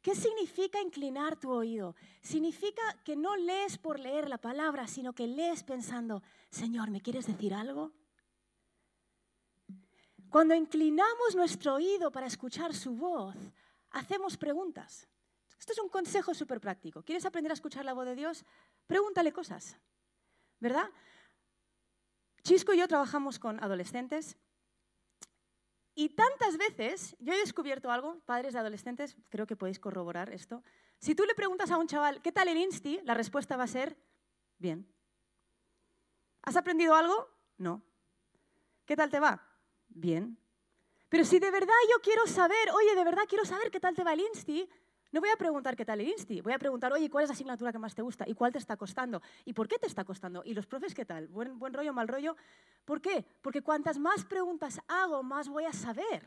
¿Qué 0.00 0.16
significa 0.16 0.80
inclinar 0.80 1.38
tu 1.38 1.50
oído? 1.50 1.94
Significa 2.20 2.82
que 3.04 3.14
no 3.14 3.36
lees 3.36 3.78
por 3.78 4.00
leer 4.00 4.28
la 4.28 4.38
palabra, 4.38 4.88
sino 4.88 5.12
que 5.12 5.28
lees 5.28 5.62
pensando, 5.62 6.22
Señor, 6.50 6.90
¿me 6.90 7.00
quieres 7.00 7.26
decir 7.26 7.54
algo? 7.54 7.92
Cuando 10.28 10.54
inclinamos 10.54 11.36
nuestro 11.36 11.74
oído 11.74 12.10
para 12.10 12.26
escuchar 12.26 12.74
su 12.74 12.96
voz, 12.96 13.36
hacemos 13.90 14.36
preguntas. 14.36 15.06
Esto 15.56 15.72
es 15.72 15.78
un 15.78 15.88
consejo 15.88 16.34
súper 16.34 16.60
práctico. 16.60 17.04
¿Quieres 17.04 17.24
aprender 17.24 17.52
a 17.52 17.54
escuchar 17.54 17.84
la 17.84 17.92
voz 17.92 18.06
de 18.06 18.16
Dios? 18.16 18.44
Pregúntale 18.88 19.32
cosas, 19.32 19.76
¿verdad? 20.58 20.90
Chisco 22.42 22.72
y 22.72 22.78
yo 22.78 22.88
trabajamos 22.88 23.38
con 23.38 23.62
adolescentes 23.62 24.36
y 25.94 26.10
tantas 26.10 26.56
veces 26.56 27.16
yo 27.18 27.32
he 27.32 27.38
descubierto 27.38 27.90
algo, 27.90 28.20
padres 28.20 28.54
de 28.54 28.58
adolescentes, 28.58 29.16
creo 29.28 29.46
que 29.46 29.56
podéis 29.56 29.78
corroborar 29.78 30.30
esto. 30.30 30.62
Si 30.98 31.14
tú 31.14 31.24
le 31.24 31.34
preguntas 31.34 31.70
a 31.70 31.76
un 31.76 31.86
chaval, 31.86 32.22
¿qué 32.22 32.32
tal 32.32 32.48
el 32.48 32.56
Insti? 32.56 33.00
La 33.04 33.14
respuesta 33.14 33.56
va 33.56 33.64
a 33.64 33.68
ser, 33.68 33.96
bien. 34.58 34.90
¿Has 36.42 36.56
aprendido 36.56 36.94
algo? 36.94 37.28
No. 37.58 37.82
¿Qué 38.86 38.96
tal 38.96 39.10
te 39.10 39.20
va? 39.20 39.46
Bien. 39.88 40.38
Pero 41.08 41.24
si 41.24 41.38
de 41.38 41.50
verdad 41.50 41.74
yo 41.90 42.00
quiero 42.02 42.26
saber, 42.26 42.70
oye, 42.72 42.94
de 42.94 43.04
verdad 43.04 43.24
quiero 43.28 43.44
saber 43.44 43.70
qué 43.70 43.78
tal 43.78 43.94
te 43.94 44.02
va 44.02 44.14
el 44.14 44.20
Insti, 44.20 44.68
no 45.12 45.20
voy 45.20 45.30
a 45.30 45.36
preguntar 45.36 45.76
qué 45.76 45.84
tal 45.84 46.00
el 46.00 46.08
Insti, 46.08 46.40
voy 46.40 46.54
a 46.54 46.58
preguntar, 46.58 46.92
oye, 46.92 47.08
¿cuál 47.10 47.24
es 47.24 47.28
la 47.28 47.34
asignatura 47.34 47.70
que 47.70 47.78
más 47.78 47.94
te 47.94 48.02
gusta? 48.02 48.24
¿Y 48.26 48.34
cuál 48.34 48.50
te 48.50 48.58
está 48.58 48.76
costando? 48.76 49.22
¿Y 49.44 49.52
por 49.52 49.68
qué 49.68 49.78
te 49.78 49.86
está 49.86 50.04
costando? 50.04 50.42
¿Y 50.44 50.54
los 50.54 50.66
profes 50.66 50.94
qué 50.94 51.04
tal? 51.04 51.28
¿Buen, 51.28 51.58
buen 51.58 51.74
rollo, 51.74 51.92
mal 51.92 52.08
rollo? 52.08 52.34
¿Por 52.84 53.00
qué? 53.00 53.24
Porque 53.42 53.62
cuantas 53.62 53.98
más 53.98 54.24
preguntas 54.24 54.80
hago, 54.88 55.22
más 55.22 55.48
voy 55.48 55.64
a 55.64 55.72
saber. 55.72 56.26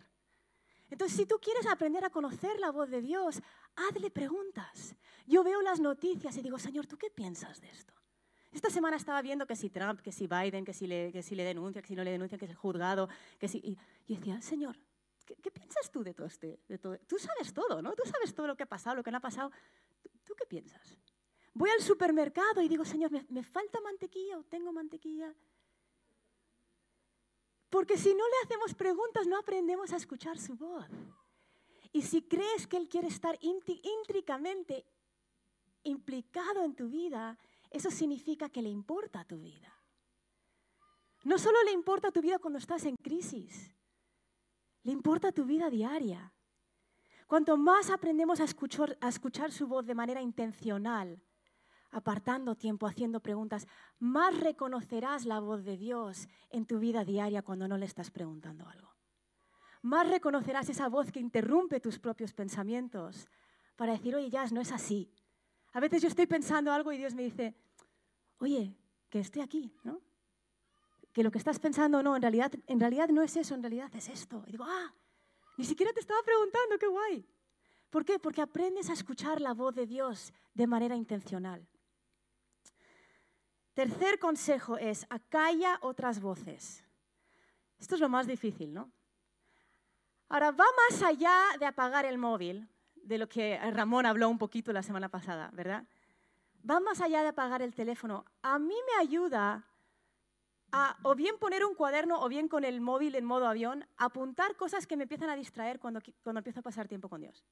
Entonces, 0.90 1.18
si 1.18 1.26
tú 1.26 1.40
quieres 1.42 1.66
aprender 1.66 2.06
a 2.06 2.12
conocer 2.12 2.60
la 2.60 2.72
voz 2.72 2.90
de 2.90 3.02
Dios, 3.02 3.42
hazle 3.76 4.12
preguntas. 4.12 4.96
Yo 5.26 5.44
veo 5.44 5.62
las 5.62 5.80
noticias 5.80 6.38
y 6.38 6.42
digo, 6.44 6.60
Señor, 6.60 6.86
¿tú 6.86 6.96
qué 6.98 7.10
piensas 7.10 7.60
de 7.60 7.70
esto? 7.70 7.94
Esta 8.52 8.70
semana 8.70 8.96
estaba 8.96 9.22
viendo 9.22 9.48
que 9.48 9.56
si 9.56 9.70
Trump, 9.70 10.00
que 10.00 10.12
si 10.12 10.28
Biden, 10.28 10.64
que 10.64 10.74
si 10.74 10.88
le, 10.88 11.12
que 11.12 11.22
denuncia, 11.22 11.82
que 11.82 11.88
si 11.88 11.96
no 11.96 12.04
le 12.04 12.12
denuncia, 12.12 12.38
que 12.38 12.46
es 12.46 12.56
juzgado, 12.56 13.10
que 13.40 13.48
si... 13.48 13.78
Y 14.08 14.16
decía, 14.16 14.42
Señor, 14.42 14.78
¿Qué, 15.26 15.52
piensas 15.52 15.92
tú 15.92 16.04
de 16.04 16.14
todo 16.14 16.28
este? 16.28 16.60
De 16.68 16.78
todo? 16.78 16.98
Tú 17.08 17.18
sabes 17.18 17.54
todo, 17.54 17.82
¿no? 17.82 17.94
Tú 17.94 18.04
sabes 18.06 18.34
todo 18.34 18.48
lo 18.48 18.56
que 18.56 18.64
ha 18.64 18.68
pasado, 18.68 18.96
lo 18.96 19.04
que 19.04 19.12
no 19.12 19.18
ha 19.18 19.22
pasado. 19.22 19.52
¿Tú, 20.24 20.36
qué 20.36 20.46
piensas? 20.46 20.98
Voy 21.54 21.70
al 21.72 21.82
supermercado 21.82 22.62
y 22.62 22.70
digo, 22.70 22.86
Señor, 22.86 23.12
¿me, 23.12 23.26
¿me, 23.30 23.44
falta 23.44 23.82
mantequilla 23.82 24.38
o 24.38 24.44
tengo 24.44 24.72
mantequilla? 24.72 25.34
Porque 27.70 27.98
si 27.98 28.14
no 28.14 28.24
le 28.28 28.36
hacemos 28.44 28.74
preguntas, 28.76 29.26
no 29.28 29.38
aprendemos 29.38 29.92
a 29.92 29.98
escuchar 29.98 30.38
su 30.38 30.56
voz. 30.56 30.86
Y 31.92 32.04
si 32.04 32.22
crees 32.22 32.68
que 32.68 32.78
Él 32.78 32.88
quiere 32.88 33.08
estar 33.08 33.38
íntricamente 33.42 34.86
implicado 35.84 36.64
en 36.64 36.76
tu 36.76 36.90
vida, 36.90 37.38
eso 37.72 37.90
significa 37.90 38.50
que 38.50 38.62
le 38.62 38.70
importa 38.70 39.26
tu 39.26 39.40
vida. 39.40 39.74
No 41.24 41.40
solo 41.40 41.62
le 41.64 41.72
importa 41.72 42.12
tu 42.12 42.22
vida 42.22 42.38
cuando 42.38 42.60
estás 42.60 42.86
en 42.86 42.96
crisis, 42.96 43.75
le 44.86 44.92
importa 44.92 45.32
tu 45.32 45.46
vida 45.46 45.70
diaria. 45.70 46.32
Cuanto 47.26 47.58
más 47.58 47.90
aprendemos 47.90 48.40
a 48.40 48.44
escuchar, 48.44 48.96
a 49.02 49.10
escuchar 49.10 49.52
su 49.52 49.66
voz 49.66 49.84
de 49.88 49.96
manera 49.96 50.22
intencional, 50.22 51.20
apartando 51.90 52.56
tiempo, 52.56 52.86
haciendo 52.86 53.20
preguntas, 53.20 53.68
más 53.98 54.40
reconocerás 54.40 55.26
la 55.26 55.40
voz 55.40 55.64
de 55.64 55.76
Dios 55.76 56.28
en 56.52 56.68
tu 56.68 56.78
vida 56.78 57.04
diaria 57.04 57.42
cuando 57.42 57.68
no 57.68 57.78
le 57.78 57.88
estás 57.88 58.12
preguntando 58.12 58.68
algo. 58.68 58.94
Más 59.82 60.08
reconocerás 60.08 60.70
esa 60.70 60.88
voz 60.88 61.12
que 61.12 61.20
interrumpe 61.20 61.80
tus 61.80 61.98
propios 61.98 62.34
pensamientos 62.34 63.28
para 63.76 63.94
decir, 63.94 64.16
oye, 64.16 64.30
Jazz, 64.30 64.52
no 64.52 64.62
es 64.62 64.72
así. 64.72 65.12
A 65.74 65.80
veces 65.80 66.04
yo 66.04 66.10
estoy 66.10 66.28
pensando 66.28 66.72
algo 66.72 66.92
y 66.92 66.98
Dios 66.98 67.16
me 67.16 67.24
dice, 67.24 67.56
oye, 68.38 68.78
que 69.10 69.20
estoy 69.20 69.42
aquí, 69.42 69.74
¿no? 69.84 70.00
Que 71.16 71.24
lo 71.24 71.32
que 71.32 71.38
estás 71.38 71.60
pensando 71.60 72.04
no, 72.04 72.18
en 72.18 72.22
realidad, 72.22 72.52
en 72.68 72.78
realidad 72.78 73.08
no 73.08 73.22
es 73.22 73.38
eso, 73.38 73.56
en 73.56 73.64
realidad 73.64 73.90
es 73.96 74.10
esto. 74.10 74.44
Y 74.48 74.52
digo, 74.52 74.66
ah, 74.68 74.94
ni 75.56 75.64
siquiera 75.64 75.94
te 75.94 76.02
estaba 76.02 76.22
preguntando, 76.24 76.78
qué 76.78 76.88
guay. 76.88 77.26
¿Por 77.90 78.04
qué? 78.04 78.20
Porque 78.20 78.42
aprendes 78.42 78.90
a 78.90 78.94
escuchar 78.94 79.40
la 79.40 79.54
voz 79.54 79.74
de 79.74 79.88
Dios 79.88 80.34
de 80.54 80.68
manera 80.68 80.94
intencional. 80.98 81.66
Tercer 83.74 84.20
consejo 84.20 84.78
es, 84.78 85.08
acalla 85.10 85.80
otras 85.82 86.20
voces. 86.20 86.84
Esto 87.80 87.96
es 87.96 88.02
lo 88.02 88.10
más 88.10 88.28
difícil, 88.28 88.74
¿no? 88.74 88.92
Ahora, 90.28 90.52
va 90.52 90.66
más 90.90 91.02
allá 91.02 91.34
de 91.58 91.66
apagar 91.66 92.04
el 92.04 92.18
móvil, 92.18 92.68
de 92.94 93.18
lo 93.20 93.30
que 93.30 93.58
Ramón 93.72 94.06
habló 94.06 94.28
un 94.28 94.38
poquito 94.38 94.74
la 94.74 94.84
semana 94.84 95.08
pasada, 95.08 95.50
¿verdad? 95.54 95.88
Va 96.70 96.82
más 96.82 97.00
allá 97.00 97.22
de 97.22 97.30
apagar 97.30 97.62
el 97.62 97.74
teléfono. 97.74 98.26
A 98.42 98.60
mí 98.60 98.76
me 98.86 99.02
ayuda 99.02 99.66
o 101.04 101.16
bien 101.16 101.38
poner 101.38 101.66
un 101.66 101.76
cuaderno 101.76 102.22
o 102.22 102.28
bien 102.28 102.48
con 102.48 102.64
el 102.64 102.82
móvil 102.82 103.16
en 103.16 103.26
modo 103.26 103.48
avión, 103.48 103.88
apuntar 103.98 104.56
cosas 104.56 104.88
que 104.88 104.98
me 104.98 105.04
empiezan 105.04 105.30
a 105.30 105.36
distraer 105.36 105.80
cuando, 105.80 106.02
cuando 106.24 106.40
empiezo 106.40 106.60
a 106.60 106.64
pasar 106.64 106.88
tiempo 106.88 107.10
con 107.10 107.22
Dios. 107.22 107.46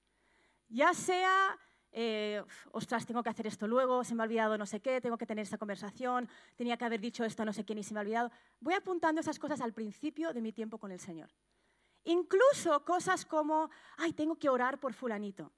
Ya 0.67 0.93
sea 0.93 1.57
eh, 1.95 2.43
ostras, 2.71 3.05
tengo 3.05 3.21
que 3.21 3.29
hacer 3.29 3.45
esto 3.45 3.67
luego, 3.67 4.03
se 4.03 4.15
me 4.15 4.23
ha 4.23 4.25
olvidado 4.25 4.57
no 4.57 4.65
sé 4.65 4.81
qué, 4.81 4.99
tengo 4.99 5.17
que 5.17 5.27
tener 5.27 5.43
esta 5.43 5.59
conversación, 5.59 6.27
tenía 6.55 6.75
que 6.75 6.85
haber 6.85 6.99
dicho 6.99 7.23
esto 7.23 7.43
a 7.43 7.45
no 7.45 7.53
sé 7.53 7.63
quién 7.63 7.77
y 7.77 7.83
se 7.83 7.93
me 7.93 7.99
ha 7.99 8.01
olvidado. 8.01 8.31
Voy 8.59 8.73
apuntando 8.73 9.21
esas 9.21 9.37
cosas 9.37 9.61
al 9.61 9.73
principio 9.73 10.33
de 10.33 10.41
mi 10.41 10.51
tiempo 10.51 10.79
con 10.79 10.91
el 10.91 10.99
Señor. 10.99 11.29
Incluso 12.05 12.83
cosas 12.83 13.25
como, 13.25 13.69
ay, 13.97 14.11
tengo 14.13 14.37
que 14.37 14.49
orar 14.49 14.79
por 14.79 14.93
fulanito, 14.93 15.53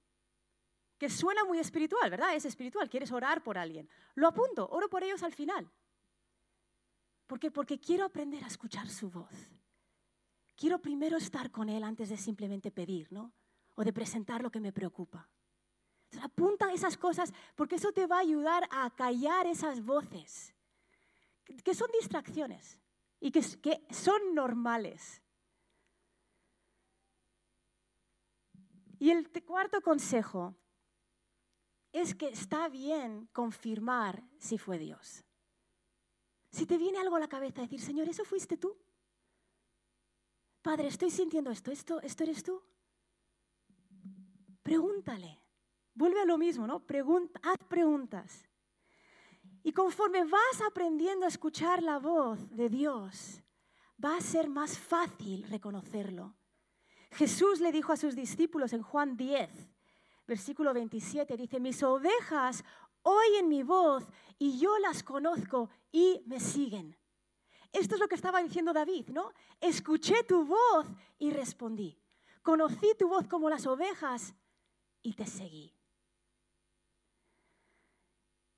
que 0.98 1.10
suena 1.10 1.46
muy 1.46 1.60
espiritual, 1.60 2.10
¿verdad? 2.12 2.36
Es 2.36 2.44
espiritual, 2.44 2.90
quieres 2.90 3.14
orar 3.14 3.42
por 3.42 3.58
alguien. 3.58 3.90
Lo 4.16 4.28
apunto, 4.28 4.68
oro 4.70 4.90
por 4.90 5.04
ellos 5.04 5.24
al 5.24 5.34
final. 5.34 5.72
¿Por 7.27 7.39
qué? 7.39 7.51
Porque 7.51 7.79
quiero 7.79 8.05
aprender 8.05 8.44
a 8.44 8.48
escuchar 8.48 8.88
su 8.88 9.10
voz. 9.10 9.51
Quiero 10.55 10.79
primero 10.79 11.17
estar 11.17 11.51
con 11.51 11.70
Él 11.70 11.84
antes 11.84 12.10
de 12.10 12.17
simplemente 12.17 12.72
pedir, 12.72 13.12
¿no? 13.12 13.34
O 13.75 13.84
de 13.84 13.91
presentar 13.91 14.41
lo 14.41 14.51
que 14.51 14.60
me 14.60 14.72
preocupa. 14.72 15.29
apunta 16.22 16.72
esas 16.72 16.98
cosas 16.98 17.34
porque 17.55 17.75
eso 17.75 17.91
te 17.91 18.08
va 18.08 18.17
a 18.17 18.22
ayudar 18.22 18.67
a 18.72 18.89
callar 18.96 19.48
esas 19.48 19.84
voces 19.84 20.55
que 21.63 21.74
son 21.75 21.89
distracciones 22.00 22.79
y 23.20 23.32
que 23.32 23.41
son 23.91 24.34
normales. 24.34 25.22
Y 29.00 29.12
el 29.12 29.29
cuarto 29.44 29.82
consejo 29.82 30.55
es 31.91 32.15
que 32.15 32.29
está 32.29 32.70
bien 32.70 33.27
confirmar 33.34 34.24
si 34.38 34.58
fue 34.58 34.77
Dios. 34.77 35.25
Si 36.56 36.66
te 36.66 36.78
viene 36.78 37.00
algo 37.00 37.18
a 37.18 37.20
la 37.20 37.28
cabeza, 37.28 37.64
decir, 37.64 37.82
Señor, 37.82 38.08
¿eso 38.08 38.24
fuiste 38.24 38.56
tú? 38.56 38.78
Padre, 40.62 40.88
estoy 40.88 41.12
sintiendo 41.12 41.52
esto, 41.52 41.70
esto, 41.70 42.00
esto 42.02 42.24
eres 42.24 42.44
tú. 42.44 42.64
Pregúntale. 44.64 45.42
Vuelve 45.94 46.22
a 46.22 46.26
lo 46.26 46.38
mismo, 46.38 46.66
¿no? 46.66 46.82
haz 47.44 47.58
preguntas. 47.68 48.48
Y 49.64 49.74
conforme 49.74 50.24
vas 50.24 50.62
aprendiendo 50.66 51.26
a 51.26 51.28
escuchar 51.28 51.84
la 51.84 52.00
voz 52.00 52.50
de 52.52 52.70
Dios, 52.70 53.44
va 54.04 54.16
a 54.16 54.22
ser 54.22 54.48
más 54.48 54.78
fácil 54.78 55.44
reconocerlo. 55.50 56.38
Jesús 57.12 57.60
le 57.60 57.74
dijo 57.74 57.92
a 57.92 57.98
sus 57.98 58.16
discípulos 58.16 58.72
en 58.72 58.82
Juan 58.82 59.18
10, 59.18 59.50
versículo 60.26 60.74
27, 60.74 61.36
dice, 61.36 61.60
mis 61.60 61.84
ovejas 61.84 62.64
oyen 63.06 63.48
mi 63.48 63.64
voz 63.64 64.04
y 64.38 64.60
yo 64.60 64.78
las 64.80 65.04
conozco 65.04 65.70
y 65.92 66.22
me 66.26 66.40
siguen. 66.40 66.98
Esto 67.72 67.96
es 67.96 68.02
lo 68.02 68.08
que 68.08 68.16
estaba 68.16 68.42
diciendo 68.42 68.74
David, 68.74 69.10
¿no? 69.10 69.32
Escuché 69.62 70.24
tu 70.24 70.46
voz 70.46 70.88
y 71.18 71.32
respondí. 71.32 71.98
Conocí 72.42 72.94
tu 72.98 73.08
voz 73.08 73.28
como 73.28 73.50
las 73.50 73.66
ovejas 73.66 74.34
y 75.02 75.14
te 75.14 75.26
seguí. 75.26 75.74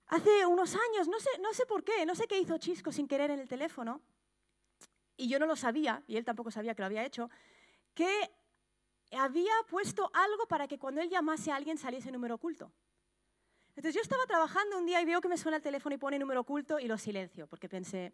Hace 0.08 0.46
unos 0.46 0.75
años, 0.75 1.08
no 1.08 1.20
sé, 1.20 1.30
no 1.42 1.54
sé 1.54 1.66
por 1.66 1.84
qué, 1.84 2.06
no 2.06 2.16
sé 2.16 2.27
qué 2.27 2.39
hizo 2.39 2.58
Chisco 2.58 2.92
sin 2.92 3.08
querer 3.08 3.30
en 3.32 3.39
el 3.39 3.48
teléfono, 3.48 4.01
y 5.18 5.27
yo 5.27 5.39
no 5.39 5.46
lo 5.46 5.56
sabía, 5.56 6.04
y 6.08 6.16
él 6.16 6.24
tampoco 6.24 6.50
sabía 6.50 6.75
que 6.75 6.82
lo 6.82 6.86
había 6.86 7.04
hecho, 7.04 7.30
que 7.94 8.32
había 9.12 9.51
puesto 9.70 10.10
algo 10.13 10.48
para 10.48 10.68
que 10.68 10.80
cuando 10.80 11.01
él 11.01 11.10
llamase 11.10 11.51
a 11.51 11.56
alguien 11.56 11.77
saliese 11.77 12.12
número 12.12 12.36
oculto. 12.36 12.72
Entonces 13.77 13.93
yo 13.93 14.01
estaba 14.01 14.25
trabajando 14.25 14.79
un 14.79 14.88
día 14.88 15.00
y 15.03 15.05
veo 15.05 15.22
que 15.22 15.27
me 15.27 15.38
suena 15.38 15.57
el 15.57 15.63
teléfono 15.63 15.93
y 15.93 16.00
pone 16.00 16.17
número 16.17 16.41
oculto 16.41 16.79
y 16.79 16.88
lo 16.88 16.98
silencio, 16.98 17.46
porque 17.46 17.69
pensé, 17.69 18.12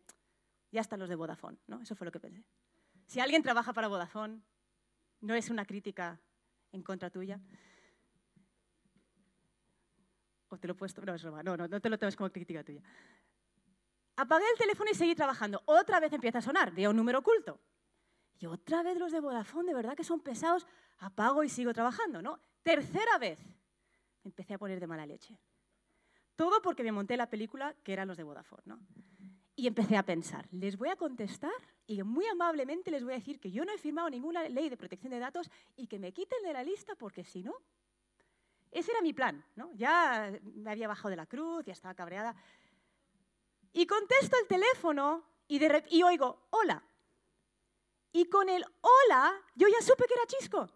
ya 0.74 0.82
están 0.82 1.00
los 1.00 1.08
de 1.08 1.16
Vodafone, 1.16 1.58
¿no? 1.68 1.80
Eso 1.82 1.96
fue 1.96 2.04
lo 2.04 2.12
que 2.12 2.20
pensé. 2.20 2.44
Si 3.08 3.22
alguien 3.22 3.42
trabaja 3.42 3.72
para 3.72 3.88
Vodafone, 3.88 4.42
no 5.22 5.34
es 5.34 5.50
una 5.50 5.64
crítica 5.66 6.20
en 6.74 6.84
contra 6.84 7.10
tuya. 7.10 7.40
O 10.50 10.58
te 10.58 10.68
lo 10.68 10.74
he 10.74 10.76
puesto, 10.76 11.02
no, 11.02 11.14
es 11.14 11.24
no, 11.24 11.42
no, 11.42 11.56
no 11.56 11.80
te 11.80 11.90
lo 11.90 11.98
tomes 11.98 12.18
como 12.18 12.30
crítica 12.30 12.62
tuya. 12.62 12.82
Apagué 14.18 14.44
el 14.52 14.58
teléfono 14.58 14.92
y 14.92 14.96
seguí 14.96 15.16
trabajando. 15.16 15.64
Otra 15.64 16.02
vez 16.02 16.12
empieza 16.12 16.40
a 16.40 16.42
sonar, 16.42 16.74
veo 16.74 16.90
un 16.90 16.98
número 16.98 17.20
oculto. 17.20 17.62
Y 18.38 18.48
otra 18.48 18.84
vez 18.84 18.98
los 18.98 19.14
de 19.14 19.22
Vodafone, 19.22 19.70
de 19.70 19.76
verdad 19.76 19.96
que 19.96 20.04
son 20.04 20.20
pesados, 20.20 20.68
apago 20.98 21.42
y 21.42 21.48
sigo 21.48 21.74
trabajando, 21.74 22.22
¿no? 22.22 22.42
Tercera 22.64 23.18
vez, 23.18 23.40
empecé 24.26 24.56
a 24.56 24.58
poner 24.58 24.82
de 24.82 24.88
mala 24.88 25.06
leche. 25.06 25.40
Todo 26.36 26.62
porque 26.62 26.84
me 26.84 26.92
monté 26.92 27.18
la 27.18 27.30
película 27.30 27.76
que 27.84 27.94
eran 27.94 28.08
los 28.08 28.18
de 28.18 28.24
Vodafone, 28.24 28.64
¿no? 28.66 28.80
Y 29.56 29.68
empecé 29.68 29.98
a 29.98 30.04
pensar, 30.04 30.48
les 30.52 30.78
voy 30.78 30.90
a 30.90 30.96
contestar 30.96 31.52
y 31.86 32.02
muy 32.02 32.26
amablemente 32.26 32.90
les 32.90 33.04
voy 33.04 33.14
a 33.14 33.18
decir 33.18 33.40
que 33.40 33.52
yo 33.52 33.64
no 33.66 33.72
he 33.72 33.78
firmado 33.78 34.10
ninguna 34.10 34.50
ley 34.50 34.70
de 34.70 34.78
protección 34.78 35.12
de 35.12 35.20
datos 35.20 35.50
y 35.76 35.86
que 35.88 36.00
me 36.00 36.12
quiten 36.12 36.42
de 36.44 36.54
la 36.54 36.64
lista 36.64 36.96
porque 36.96 37.24
si 37.24 37.44
no... 37.44 37.54
Ese 38.72 38.92
era 38.92 39.02
mi 39.02 39.14
plan, 39.14 39.46
¿no? 39.56 39.72
Ya 39.74 40.32
me 40.42 40.72
había 40.72 40.88
bajado 40.88 41.12
de 41.12 41.16
la 41.16 41.28
cruz, 41.28 41.64
ya 41.64 41.74
estaba 41.74 41.94
cabreada. 41.94 42.36
Y 43.72 43.86
contesto 43.86 44.36
el 44.42 44.48
teléfono 44.48 45.24
y, 45.48 45.60
de 45.60 45.84
y 45.92 46.02
oigo, 46.02 46.48
hola. 46.50 46.84
Y 48.12 48.26
con 48.26 48.50
el 48.50 48.66
hola, 48.82 49.40
yo 49.54 49.68
ya 49.68 49.80
supe 49.82 50.06
que 50.08 50.16
era 50.16 50.26
Chisco. 50.26 50.68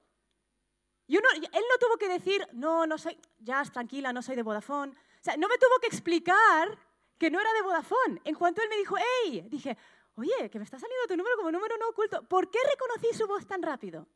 Yo 1.08 1.20
no, 1.22 1.30
él 1.32 1.64
no 1.70 1.78
tuvo 1.80 1.98
que 1.98 2.08
decir, 2.08 2.48
no, 2.54 2.86
no 2.86 2.98
soy, 2.98 3.18
ya 3.40 3.64
tranquila, 3.64 4.14
no 4.14 4.22
soy 4.22 4.36
de 4.36 4.44
Vodafone. 4.44 4.94
No 5.36 5.48
me 5.48 5.58
tuvo 5.58 5.80
que 5.82 5.88
explicar 5.88 6.78
que 7.18 7.30
no 7.30 7.40
era 7.40 7.52
de 7.54 7.62
Vodafone. 7.62 8.22
En 8.24 8.36
cuanto 8.36 8.62
él 8.62 8.70
me 8.70 8.78
dijo, 8.78 8.96
hey, 8.98 9.48
dije, 9.50 9.78
oye, 10.16 10.50
que 10.50 10.60
me 10.60 10.66
está 10.66 10.80
saliendo 10.80 11.08
tu 11.08 11.18
número 11.18 11.36
como 11.38 11.52
número 11.52 11.78
no 11.78 11.90
oculto. 11.90 12.24
¿Por 12.28 12.50
qué 12.50 12.60
reconocí 12.70 13.18
su 13.18 13.28
voz 13.28 13.46
tan 13.46 13.62
rápido? 13.62 14.08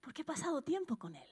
Porque 0.00 0.22
he 0.22 0.24
pasado 0.24 0.62
tiempo 0.62 0.98
con 0.98 1.14
él. 1.14 1.28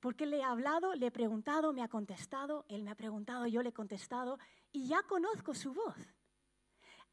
Porque 0.00 0.26
le 0.26 0.38
he 0.38 0.42
hablado, 0.42 0.94
le 0.94 1.06
he 1.06 1.10
preguntado, 1.10 1.72
me 1.72 1.82
ha 1.82 1.88
contestado, 1.88 2.64
él 2.68 2.82
me 2.82 2.90
ha 2.90 2.96
preguntado, 2.96 3.46
yo 3.46 3.62
le 3.62 3.70
he 3.70 3.72
contestado 3.72 4.38
y 4.72 4.88
ya 4.88 5.02
conozco 5.02 5.54
su 5.54 5.72
voz. 5.72 5.96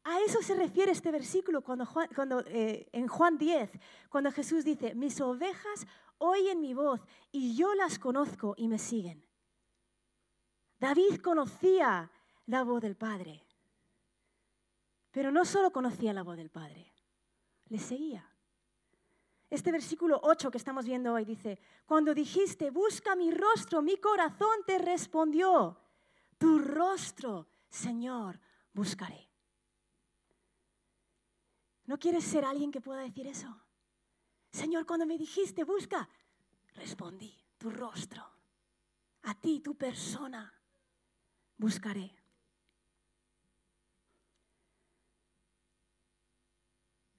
A 0.04 0.20
eso 0.20 0.42
se 0.42 0.54
refiere 0.54 0.92
este 0.92 1.10
versículo 1.10 1.62
cuando, 1.62 2.44
eh, 2.46 2.88
en 2.92 3.08
Juan 3.08 3.38
10, 3.38 3.70
cuando 4.10 4.30
Jesús 4.30 4.62
dice, 4.62 4.94
mis 4.94 5.18
ovejas 5.22 5.86
oyen 6.18 6.60
mi 6.60 6.74
voz 6.74 7.00
y 7.32 7.56
yo 7.56 7.74
las 7.74 7.98
conozco 7.98 8.54
y 8.58 8.68
me 8.68 8.78
siguen. 8.78 9.26
David 10.78 11.20
conocía 11.22 12.10
la 12.46 12.64
voz 12.64 12.82
del 12.82 12.96
Padre, 12.96 13.46
pero 15.10 15.32
no 15.32 15.46
solo 15.46 15.70
conocía 15.70 16.12
la 16.12 16.22
voz 16.22 16.36
del 16.36 16.50
Padre, 16.50 16.92
le 17.68 17.78
seguía. 17.78 18.28
Este 19.48 19.72
versículo 19.72 20.20
8 20.22 20.50
que 20.50 20.58
estamos 20.58 20.84
viendo 20.84 21.14
hoy 21.14 21.24
dice, 21.24 21.58
cuando 21.86 22.12
dijiste, 22.12 22.70
busca 22.70 23.16
mi 23.16 23.30
rostro, 23.30 23.80
mi 23.80 23.96
corazón 23.96 24.64
te 24.66 24.76
respondió, 24.76 25.78
tu 26.36 26.58
rostro, 26.58 27.46
Señor, 27.70 28.38
buscaré. 28.74 29.33
¿No 31.86 31.98
quieres 31.98 32.24
ser 32.24 32.44
alguien 32.44 32.70
que 32.70 32.80
pueda 32.80 33.02
decir 33.02 33.26
eso? 33.26 33.60
Señor, 34.50 34.86
cuando 34.86 35.04
me 35.04 35.18
dijiste, 35.18 35.64
busca, 35.64 36.08
respondí, 36.74 37.36
tu 37.58 37.70
rostro, 37.70 38.24
a 39.22 39.34
ti, 39.34 39.60
tu 39.60 39.74
persona, 39.74 40.52
buscaré. 41.56 42.14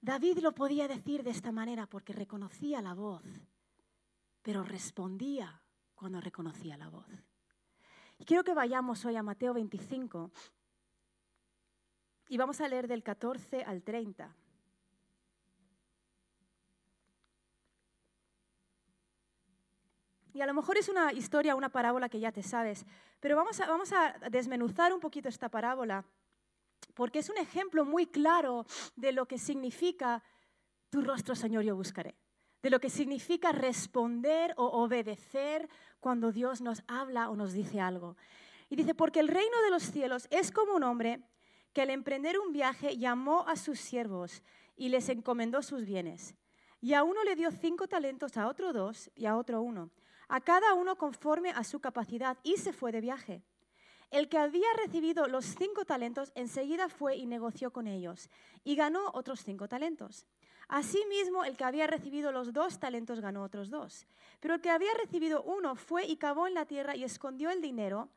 David 0.00 0.38
lo 0.38 0.52
podía 0.52 0.88
decir 0.88 1.22
de 1.22 1.30
esta 1.30 1.52
manera 1.52 1.86
porque 1.86 2.12
reconocía 2.12 2.80
la 2.80 2.94
voz, 2.94 3.24
pero 4.40 4.62
respondía 4.62 5.62
cuando 5.94 6.20
reconocía 6.20 6.76
la 6.76 6.88
voz. 6.88 7.08
Y 8.18 8.24
quiero 8.24 8.44
que 8.44 8.54
vayamos 8.54 9.04
hoy 9.04 9.16
a 9.16 9.22
Mateo 9.22 9.52
25 9.52 10.30
y 12.28 12.36
vamos 12.36 12.60
a 12.60 12.68
leer 12.68 12.86
del 12.88 13.02
14 13.02 13.64
al 13.64 13.82
30. 13.82 14.34
Y 20.36 20.42
a 20.42 20.46
lo 20.46 20.52
mejor 20.52 20.76
es 20.76 20.90
una 20.90 21.14
historia, 21.14 21.56
una 21.56 21.70
parábola 21.70 22.10
que 22.10 22.20
ya 22.20 22.30
te 22.30 22.42
sabes, 22.42 22.84
pero 23.20 23.36
vamos 23.36 23.58
a, 23.58 23.66
vamos 23.68 23.90
a 23.94 24.16
desmenuzar 24.30 24.92
un 24.92 25.00
poquito 25.00 25.30
esta 25.30 25.48
parábola, 25.48 26.04
porque 26.92 27.20
es 27.20 27.30
un 27.30 27.38
ejemplo 27.38 27.86
muy 27.86 28.04
claro 28.04 28.66
de 28.96 29.12
lo 29.12 29.24
que 29.24 29.38
significa 29.38 30.22
tu 30.90 31.00
rostro, 31.00 31.34
Señor, 31.34 31.64
yo 31.64 31.74
buscaré. 31.74 32.16
De 32.62 32.68
lo 32.68 32.80
que 32.80 32.90
significa 32.90 33.50
responder 33.50 34.52
o 34.58 34.66
obedecer 34.66 35.70
cuando 36.00 36.32
Dios 36.32 36.60
nos 36.60 36.82
habla 36.86 37.30
o 37.30 37.34
nos 37.34 37.54
dice 37.54 37.80
algo. 37.80 38.18
Y 38.68 38.76
dice, 38.76 38.94
porque 38.94 39.20
el 39.20 39.28
reino 39.28 39.62
de 39.62 39.70
los 39.70 39.84
cielos 39.84 40.28
es 40.30 40.52
como 40.52 40.74
un 40.74 40.82
hombre 40.82 41.22
que 41.72 41.80
al 41.80 41.88
emprender 41.88 42.38
un 42.38 42.52
viaje 42.52 42.98
llamó 42.98 43.48
a 43.48 43.56
sus 43.56 43.80
siervos 43.80 44.42
y 44.76 44.90
les 44.90 45.08
encomendó 45.08 45.62
sus 45.62 45.86
bienes. 45.86 46.34
Y 46.82 46.92
a 46.92 47.04
uno 47.04 47.24
le 47.24 47.36
dio 47.36 47.50
cinco 47.50 47.88
talentos, 47.88 48.36
a 48.36 48.48
otro 48.48 48.74
dos 48.74 49.10
y 49.14 49.24
a 49.24 49.38
otro 49.38 49.62
uno 49.62 49.90
a 50.28 50.40
cada 50.40 50.74
uno 50.74 50.96
conforme 50.96 51.50
a 51.50 51.64
su 51.64 51.80
capacidad, 51.80 52.38
y 52.42 52.56
se 52.56 52.72
fue 52.72 52.92
de 52.92 53.00
viaje. 53.00 53.42
El 54.10 54.28
que 54.28 54.38
había 54.38 54.68
recibido 54.76 55.26
los 55.26 55.44
cinco 55.44 55.84
talentos 55.84 56.32
enseguida 56.34 56.88
fue 56.88 57.16
y 57.16 57.26
negoció 57.26 57.72
con 57.72 57.86
ellos, 57.86 58.30
y 58.64 58.76
ganó 58.76 59.10
otros 59.14 59.40
cinco 59.42 59.68
talentos. 59.68 60.26
Asimismo, 60.68 61.44
el 61.44 61.56
que 61.56 61.64
había 61.64 61.86
recibido 61.86 62.32
los 62.32 62.52
dos 62.52 62.80
talentos 62.80 63.20
ganó 63.20 63.42
otros 63.42 63.70
dos. 63.70 64.06
Pero 64.40 64.54
el 64.54 64.60
que 64.60 64.70
había 64.70 64.92
recibido 64.94 65.42
uno 65.42 65.76
fue 65.76 66.06
y 66.06 66.16
cavó 66.16 66.48
en 66.48 66.54
la 66.54 66.66
tierra 66.66 66.96
y 66.96 67.04
escondió 67.04 67.50
el 67.50 67.60
dinero 67.60 68.10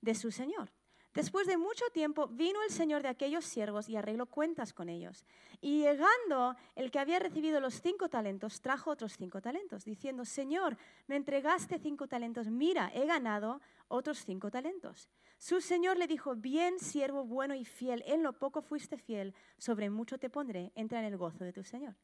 de 0.00 0.14
su 0.14 0.32
señor. 0.32 0.72
Después 1.14 1.46
de 1.46 1.58
mucho 1.58 1.84
tiempo 1.92 2.26
vino 2.26 2.62
el 2.62 2.70
señor 2.70 3.02
de 3.02 3.08
aquellos 3.08 3.44
siervos 3.44 3.88
y 3.88 3.96
arregló 3.96 4.24
cuentas 4.26 4.72
con 4.72 4.88
ellos. 4.88 5.26
Y 5.60 5.82
llegando 5.82 6.56
el 6.74 6.90
que 6.90 6.98
había 6.98 7.18
recibido 7.18 7.60
los 7.60 7.82
cinco 7.82 8.08
talentos, 8.08 8.62
trajo 8.62 8.90
otros 8.90 9.16
cinco 9.18 9.42
talentos, 9.42 9.84
diciendo, 9.84 10.24
Señor, 10.24 10.78
me 11.06 11.16
entregaste 11.16 11.78
cinco 11.78 12.08
talentos, 12.08 12.48
mira, 12.48 12.90
he 12.94 13.04
ganado 13.04 13.60
otros 13.88 14.24
cinco 14.24 14.50
talentos. 14.50 15.10
Su 15.36 15.60
señor 15.60 15.98
le 15.98 16.06
dijo, 16.06 16.34
bien, 16.34 16.78
siervo 16.78 17.24
bueno 17.24 17.54
y 17.54 17.66
fiel, 17.66 18.02
en 18.06 18.22
lo 18.22 18.32
poco 18.32 18.62
fuiste 18.62 18.96
fiel, 18.96 19.34
sobre 19.58 19.90
mucho 19.90 20.16
te 20.16 20.30
pondré, 20.30 20.72
entra 20.74 21.00
en 21.00 21.04
el 21.04 21.18
gozo 21.18 21.44
de 21.44 21.52
tu 21.52 21.62
señor. 21.62 21.94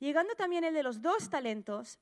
Llegando 0.00 0.34
también 0.34 0.64
el 0.64 0.74
de 0.74 0.82
los 0.82 1.00
dos 1.00 1.30
talentos, 1.30 2.00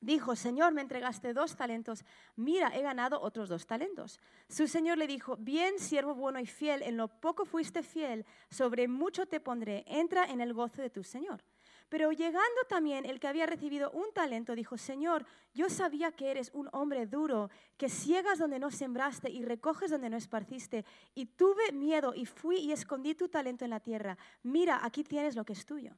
Dijo, 0.00 0.36
Señor, 0.36 0.72
me 0.72 0.82
entregaste 0.82 1.32
dos 1.32 1.56
talentos, 1.56 2.04
mira, 2.36 2.68
he 2.76 2.82
ganado 2.82 3.20
otros 3.20 3.48
dos 3.48 3.66
talentos. 3.66 4.20
Su 4.48 4.68
Señor 4.68 4.98
le 4.98 5.06
dijo, 5.06 5.36
bien, 5.38 5.78
siervo 5.78 6.14
bueno 6.14 6.38
y 6.40 6.46
fiel, 6.46 6.82
en 6.82 6.96
lo 6.96 7.08
poco 7.08 7.44
fuiste 7.44 7.82
fiel, 7.82 8.26
sobre 8.50 8.86
mucho 8.86 9.26
te 9.26 9.40
pondré, 9.40 9.84
entra 9.86 10.24
en 10.26 10.40
el 10.40 10.52
gozo 10.52 10.82
de 10.82 10.90
tu 10.90 11.02
Señor. 11.04 11.42
Pero 11.88 12.12
llegando 12.12 12.60
también 12.68 13.04
el 13.04 13.20
que 13.20 13.28
había 13.28 13.46
recibido 13.46 13.90
un 13.92 14.12
talento, 14.12 14.54
dijo, 14.54 14.76
Señor, 14.76 15.24
yo 15.54 15.68
sabía 15.68 16.12
que 16.12 16.30
eres 16.30 16.50
un 16.52 16.68
hombre 16.72 17.06
duro, 17.06 17.50
que 17.76 17.88
ciegas 17.88 18.38
donde 18.38 18.58
no 18.58 18.70
sembraste 18.70 19.30
y 19.30 19.44
recoges 19.44 19.90
donde 19.90 20.10
no 20.10 20.16
esparciste, 20.16 20.84
y 21.14 21.26
tuve 21.26 21.72
miedo 21.72 22.12
y 22.14 22.26
fui 22.26 22.56
y 22.56 22.72
escondí 22.72 23.14
tu 23.14 23.28
talento 23.28 23.64
en 23.64 23.70
la 23.70 23.80
tierra. 23.80 24.18
Mira, 24.42 24.80
aquí 24.82 25.04
tienes 25.04 25.36
lo 25.36 25.44
que 25.44 25.52
es 25.52 25.64
tuyo. 25.64 25.96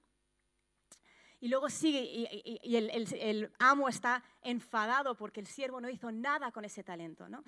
Y 1.39 1.49
luego 1.49 1.69
sigue 1.69 2.03
y, 2.03 2.77
el, 2.77 3.53
amo 3.59 3.89
está 3.89 4.23
enfadado 4.43 5.17
porque 5.17 5.41
el 5.41 5.47
siervo 5.47 5.81
no 5.81 5.91
hizo 5.91 6.11
nada 6.11 6.51
con 6.51 6.65
ese 6.65 6.83
talento. 6.83 7.29
¿no? 7.29 7.45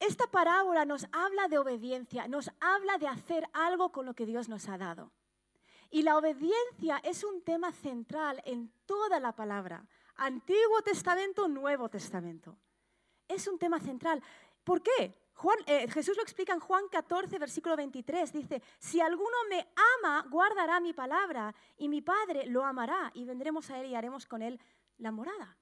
Esta 0.00 0.26
parábola 0.26 0.84
nos 0.84 1.06
habla 1.12 1.46
de 1.46 1.58
obediencia, 1.58 2.26
nos 2.26 2.50
habla 2.60 2.98
de 2.98 3.06
hacer 3.06 3.48
algo 3.52 3.92
con 3.92 4.04
lo 4.04 4.14
que 4.14 4.26
Dios 4.26 4.48
nos 4.48 4.68
ha 4.68 4.76
dado. 4.76 5.12
Y 5.90 6.02
la 6.02 6.16
obediencia 6.16 6.98
es 7.04 7.22
un 7.22 7.42
tema 7.42 7.70
central 7.70 8.42
en 8.44 8.72
toda 8.86 9.20
la 9.20 9.32
palabra, 9.32 9.86
Antiguo 10.16 10.82
Testamento, 10.82 11.46
Nuevo 11.48 11.88
Testamento. 11.88 12.56
Es 13.28 13.46
un 13.46 13.58
tema 13.58 13.78
central. 13.78 14.22
¿Por 14.64 14.82
qué? 14.82 15.21
Eh, 15.66 15.88
Jesús 15.90 16.16
lo 16.16 16.22
explica 16.22 16.52
en 16.52 16.60
Juan 16.60 16.88
14, 16.90 17.38
versículo 17.38 17.76
23. 17.76 18.32
Dice, 18.32 18.62
si 18.78 19.00
alguno 19.00 19.36
me 19.48 19.68
ama, 19.98 20.26
guardará 20.30 20.80
mi 20.80 20.92
palabra 20.92 21.54
y 21.76 21.88
mi 21.88 22.02
Padre 22.02 22.46
lo 22.46 22.64
amará 22.64 23.10
y 23.14 23.24
vendremos 23.24 23.70
a 23.70 23.78
él 23.78 23.86
y 23.86 23.94
haremos 23.94 24.26
con 24.26 24.42
él 24.42 24.60
la 24.98 25.10
morada. 25.10 25.56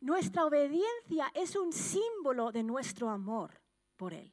Nuestra 0.00 0.44
obediencia 0.44 1.30
es 1.34 1.56
un 1.56 1.72
símbolo 1.72 2.52
de 2.52 2.62
nuestro 2.62 3.08
amor 3.08 3.60
por 3.96 4.12
Él. 4.12 4.32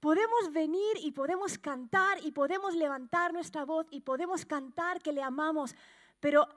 Podemos 0.00 0.52
venir 0.52 0.96
y 1.02 1.12
podemos 1.12 1.58
cantar 1.58 2.18
y 2.24 2.32
podemos 2.32 2.74
levantar 2.74 3.32
nuestra 3.32 3.64
voz 3.64 3.86
y 3.90 4.00
podemos 4.00 4.44
cantar 4.46 5.00
que 5.00 5.12
le 5.12 5.22
amamos, 5.22 5.76
pero 6.18 6.48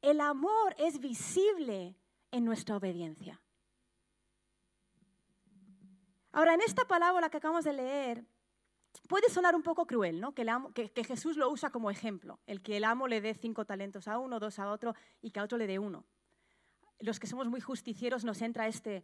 el 0.00 0.20
amor 0.20 0.74
es 0.78 1.00
visible 1.00 1.96
en 2.30 2.44
nuestra 2.44 2.76
obediencia. 2.76 3.42
Ahora, 6.38 6.54
en 6.54 6.60
esta 6.60 6.84
palabra 6.84 7.28
que 7.28 7.38
acabamos 7.38 7.64
de 7.64 7.72
leer, 7.72 8.24
puede 9.08 9.28
sonar 9.28 9.56
un 9.56 9.62
poco 9.64 9.88
cruel, 9.88 10.20
¿no? 10.20 10.34
Que, 10.34 11.04
Jesús 11.04 11.36
lo 11.36 11.50
usa 11.50 11.70
como 11.70 11.90
ejemplo, 11.90 12.38
el 12.46 12.62
que 12.62 12.76
el 12.76 12.84
amo 12.84 13.08
le 13.08 13.20
dé 13.20 13.34
cinco 13.34 13.64
talentos 13.64 14.06
a 14.06 14.20
uno, 14.20 14.38
dos 14.38 14.60
a 14.60 14.70
otro 14.70 14.94
y 15.20 15.32
que 15.32 15.40
a 15.40 15.42
otro 15.42 15.58
le 15.58 15.66
dé 15.66 15.80
uno. 15.80 16.04
Los 17.00 17.18
que 17.18 17.26
somos 17.26 17.48
muy 17.48 17.60
justicieros 17.60 18.22
nos 18.22 18.40
entra 18.40 18.68
este, 18.68 19.02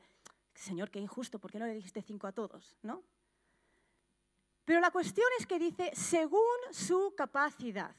Señor, 0.54 0.92
qué 0.92 1.00
injusto, 1.00 1.40
¿por 1.40 1.50
qué 1.50 1.58
no 1.58 1.66
le 1.66 1.74
dijiste 1.74 2.02
cinco 2.02 2.28
a 2.28 2.32
todos? 2.32 2.76
¿no? 2.82 3.02
Pero 4.64 4.78
la 4.78 4.92
cuestión 4.92 5.26
es 5.40 5.44
que 5.44 5.58
dice, 5.58 5.90
según 5.92 6.38
su 6.70 7.14
capacidad. 7.16 7.96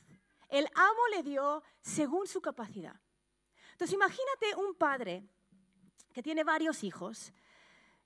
El 0.47 0.65
amo 0.75 1.07
le 1.13 1.23
dio 1.23 1.61
según 1.81 2.25
su 2.25 2.39
capacidad. 2.39 3.01
Entonces 3.73 3.95
imagínate 3.95 4.55
un 4.55 4.75
padre 4.75 5.25
que 6.13 6.23
tiene 6.23 6.45
varios 6.45 6.85
hijos 6.85 7.33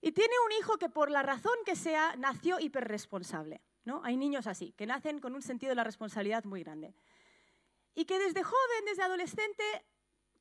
y 0.01 0.11
tiene 0.11 0.33
un 0.45 0.51
hijo 0.53 0.77
que 0.77 0.89
por 0.89 1.11
la 1.11 1.23
razón 1.23 1.55
que 1.65 1.75
sea 1.75 2.15
nació 2.17 2.59
hiperresponsable. 2.59 3.61
¿no? 3.85 4.01
Hay 4.03 4.17
niños 4.17 4.47
así, 4.47 4.73
que 4.73 4.85
nacen 4.85 5.19
con 5.19 5.35
un 5.35 5.41
sentido 5.41 5.71
de 5.71 5.75
la 5.75 5.83
responsabilidad 5.83 6.43
muy 6.43 6.63
grande. 6.63 6.93
Y 7.95 8.05
que 8.05 8.19
desde 8.19 8.43
joven, 8.43 8.85
desde 8.85 9.03
adolescente, 9.03 9.63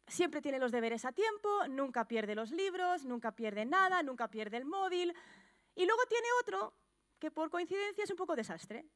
siempre 0.07 0.41
tiene 0.41 0.59
los 0.59 0.71
deberes 0.71 1.05
a 1.05 1.13
tiempo, 1.13 1.67
nunca 1.69 2.07
pierde 2.07 2.35
los 2.35 2.51
libros, 2.51 3.05
nunca 3.05 3.33
pierde 3.33 3.65
nada, 3.65 4.03
nunca 4.03 4.29
pierde 4.29 4.59
el 4.59 4.65
móvil. 4.65 5.15
Y 5.75 5.87
luego 5.87 6.03
tiene 6.09 6.27
otro 6.41 6.75
que 7.19 7.31
por 7.31 7.51
coincidencia 7.51 8.05
es 8.05 8.11
un 8.11 8.17
poco 8.17 8.37
desastre. 8.37 8.87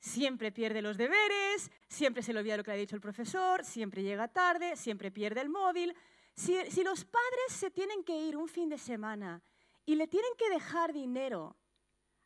Siempre 0.00 0.52
pierde 0.52 0.82
los 0.82 0.96
deberes, 0.98 1.70
siempre 1.88 2.22
se 2.22 2.32
le 2.32 2.40
olvida 2.40 2.56
lo 2.56 2.64
que 2.64 2.72
le 2.72 2.76
ha 2.76 2.80
dicho 2.80 2.96
el 2.96 3.00
profesor, 3.00 3.64
siempre 3.64 4.02
llega 4.02 4.28
tarde, 4.28 4.76
siempre 4.76 5.10
pierde 5.10 5.40
el 5.40 5.48
móvil. 5.48 5.94
Si, 6.36 6.82
los 6.82 7.04
padres 7.04 7.48
se 7.48 7.70
tienen 7.70 8.02
que 8.02 8.16
ir 8.16 8.36
un 8.36 8.48
fin 8.48 8.68
de 8.68 8.78
semana 8.78 9.42
y 9.86 9.94
le 9.94 10.08
tienen 10.08 10.32
que 10.36 10.50
dejar 10.50 10.92
dinero 10.92 11.56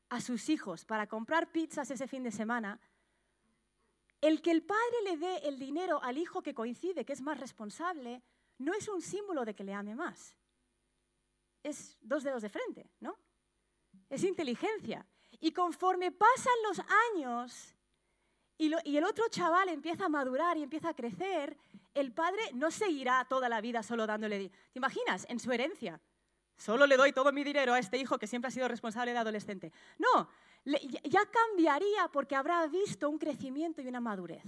a 0.09 0.21
sus 0.21 0.49
hijos 0.49 0.85
para 0.85 1.07
comprar 1.07 1.53
pizzas 1.53 1.91
ese 1.91 2.09
fin 2.09 2.23
de 2.23 2.31
semana, 2.31 2.81
el 4.21 4.41
que 4.41 4.51
el 4.51 4.63
padre 4.63 5.03
le 5.05 5.17
dé 5.19 5.37
el 5.49 5.59
dinero 5.59 6.03
al 6.03 6.17
hijo 6.17 6.43
que 6.43 6.55
coincide, 6.55 7.05
que 7.05 7.13
es 7.13 7.21
más 7.21 7.39
responsable, 7.39 8.23
no 8.59 8.75
es 8.75 8.89
un 8.89 9.03
símbolo 9.03 9.45
de 9.45 9.55
que 9.55 9.65
le 9.65 9.75
ame 9.75 9.95
más. 9.95 10.37
Es 11.63 11.99
dos 12.01 12.25
dedos 12.25 12.43
de 12.43 12.49
frente, 12.49 12.91
¿no? 13.01 13.17
Es 14.09 14.25
inteligencia. 14.25 15.07
Y 15.39 15.53
conforme 15.53 16.11
pasan 16.11 16.55
los 16.67 16.81
años 17.15 17.77
y, 18.57 18.97
el 18.97 19.05
otro 19.05 19.29
chaval 19.29 19.69
empieza 19.69 20.07
a 20.07 20.09
madurar 20.09 20.57
y 20.57 20.65
empieza 20.65 20.89
a 20.89 20.95
crecer, 20.95 21.57
el 21.99 22.13
padre 22.13 22.43
no 22.55 22.71
seguirá 22.71 23.25
toda 23.25 23.49
la 23.49 23.61
vida 23.61 23.83
solo 23.83 24.07
dándole... 24.07 24.49
¿Te 24.49 24.79
imaginas? 24.79 25.27
En 25.29 25.41
su 25.41 25.53
herencia. 25.53 26.01
Solo 26.57 26.87
le 26.87 26.97
doy 26.97 27.13
todo 27.13 27.33
mi 27.33 27.45
dinero 27.45 27.73
a 27.73 27.79
este 27.79 27.99
hijo 27.99 28.19
que 28.19 28.27
siempre 28.27 28.49
ha 28.49 28.53
sido 28.53 28.67
responsable 28.67 29.13
de 29.13 29.19
adolescente. 29.19 29.73
No, 29.99 30.29
ya 30.65 31.21
cambiaría 31.27 32.09
porque 32.13 32.35
habrá 32.35 32.67
visto 32.67 33.09
un 33.09 33.19
crecimiento 33.19 33.81
y 33.81 33.89
una 33.89 34.01
madurez. 34.01 34.43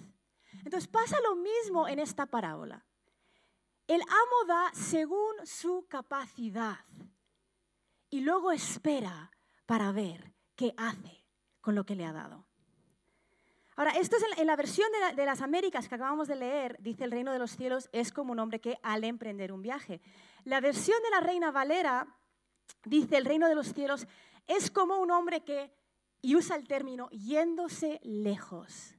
Entonces 0.64 0.88
pasa 0.88 1.16
lo 1.20 1.36
mismo 1.36 1.86
en 1.86 2.00
esta 2.00 2.26
parábola. 2.26 2.84
El 3.86 4.02
amo 4.02 4.44
da 4.46 4.70
según 4.72 5.34
su 5.44 5.86
capacidad 5.88 6.84
y 8.08 8.20
luego 8.20 8.50
espera 8.50 9.30
para 9.66 9.92
ver 9.92 10.34
qué 10.56 10.74
hace 10.76 11.24
con 11.60 11.74
lo 11.74 11.84
que 11.84 11.94
le 11.94 12.04
ha 12.04 12.12
dado. 12.12 12.49
Ahora, 13.80 13.92
esto 13.92 14.16
es 14.18 14.24
en 14.36 14.46
la 14.46 14.56
versión 14.56 14.88
de, 15.16 15.24
las 15.24 15.40
Américas 15.40 15.88
que 15.88 15.94
acabamos 15.94 16.28
de 16.28 16.36
leer, 16.36 16.76
dice 16.80 17.02
el 17.04 17.10
reino 17.10 17.32
de 17.32 17.38
los 17.38 17.56
cielos 17.56 17.88
es 17.92 18.12
como 18.12 18.30
un 18.32 18.38
hombre 18.38 18.60
que 18.60 18.78
al 18.82 19.04
emprender 19.04 19.52
un 19.52 19.62
viaje. 19.62 20.02
La 20.44 20.60
versión 20.60 21.02
de 21.02 21.08
la 21.08 21.20
Reina 21.20 21.50
Valera 21.50 22.06
dice 22.84 23.16
el 23.16 23.24
reino 23.24 23.48
de 23.48 23.54
los 23.54 23.72
cielos 23.72 24.06
es 24.46 24.70
como 24.70 24.98
un 24.98 25.10
hombre 25.10 25.44
que, 25.44 25.72
y 26.20 26.36
usa 26.36 26.56
el 26.56 26.68
término, 26.68 27.08
yéndose 27.08 28.00
lejos. 28.02 28.96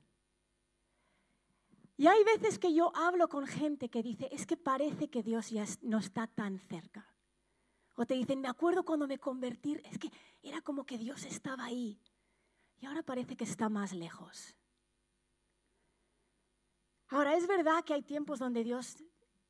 Y 1.96 2.08
hay 2.08 2.24
veces 2.24 2.58
que 2.58 2.74
yo 2.74 2.92
hablo 2.96 3.30
con 3.30 3.46
gente 3.46 3.88
que 3.88 4.02
dice, 4.02 4.30
es 4.32 4.48
que 4.48 4.58
parece 4.58 5.12
que 5.12 5.22
Dios 5.22 5.52
ya 5.52 5.64
no 5.84 6.00
está 6.00 6.26
tan 6.26 6.58
cerca. 6.58 7.06
O 7.94 8.08
te 8.08 8.16
dicen, 8.16 8.42
me 8.42 8.48
acuerdo 8.48 8.84
cuando 8.84 9.06
me 9.06 9.20
convertí, 9.20 9.78
es 9.84 10.00
que 10.00 10.12
era 10.42 10.60
como 10.62 10.88
que 10.88 10.98
Dios 10.98 11.24
estaba 11.26 11.66
ahí. 11.66 12.02
Y 12.80 12.88
ahora 12.88 13.04
parece 13.04 13.38
que 13.38 13.44
está 13.44 13.70
más 13.70 13.94
lejos. 13.94 14.56
Ahora, 17.12 17.36
es 17.36 17.46
verdad 17.46 17.84
que 17.84 17.94
hay 17.94 18.02
tiempos 18.02 18.40
donde 18.40 18.64
Dios, 18.64 19.04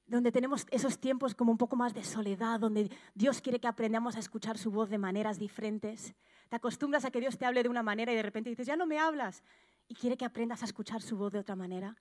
donde 0.07 0.31
tenemos 0.31 0.65
esos 0.71 0.99
tiempos 0.99 1.35
como 1.35 1.51
un 1.51 1.59
poco 1.59 1.75
más 1.75 1.93
de 1.93 2.03
soledad, 2.03 2.59
donde 2.59 2.89
Dios 3.13 3.39
quiere 3.39 3.59
que 3.59 3.67
aprendamos 3.67 4.15
a 4.15 4.19
escuchar 4.19 4.57
su 4.57 4.71
voz 4.71 4.89
de 4.89 4.97
maneras 4.97 5.37
diferentes. 5.37 6.15
Te 6.49 6.55
acostumbras 6.55 7.05
a 7.05 7.11
que 7.11 7.19
Dios 7.19 7.37
te 7.37 7.45
hable 7.45 7.61
de 7.61 7.69
una 7.69 7.83
manera 7.83 8.11
y 8.11 8.15
de 8.15 8.23
repente 8.23 8.49
dices, 8.49 8.65
ya 8.65 8.75
no 8.75 8.87
me 8.87 8.97
hablas. 8.97 9.43
Y 9.87 9.93
quiere 9.93 10.17
que 10.17 10.25
aprendas 10.25 10.63
a 10.63 10.65
escuchar 10.65 11.03
su 11.03 11.15
voz 11.17 11.33
de 11.33 11.37
otra 11.37 11.55
manera. 11.55 11.95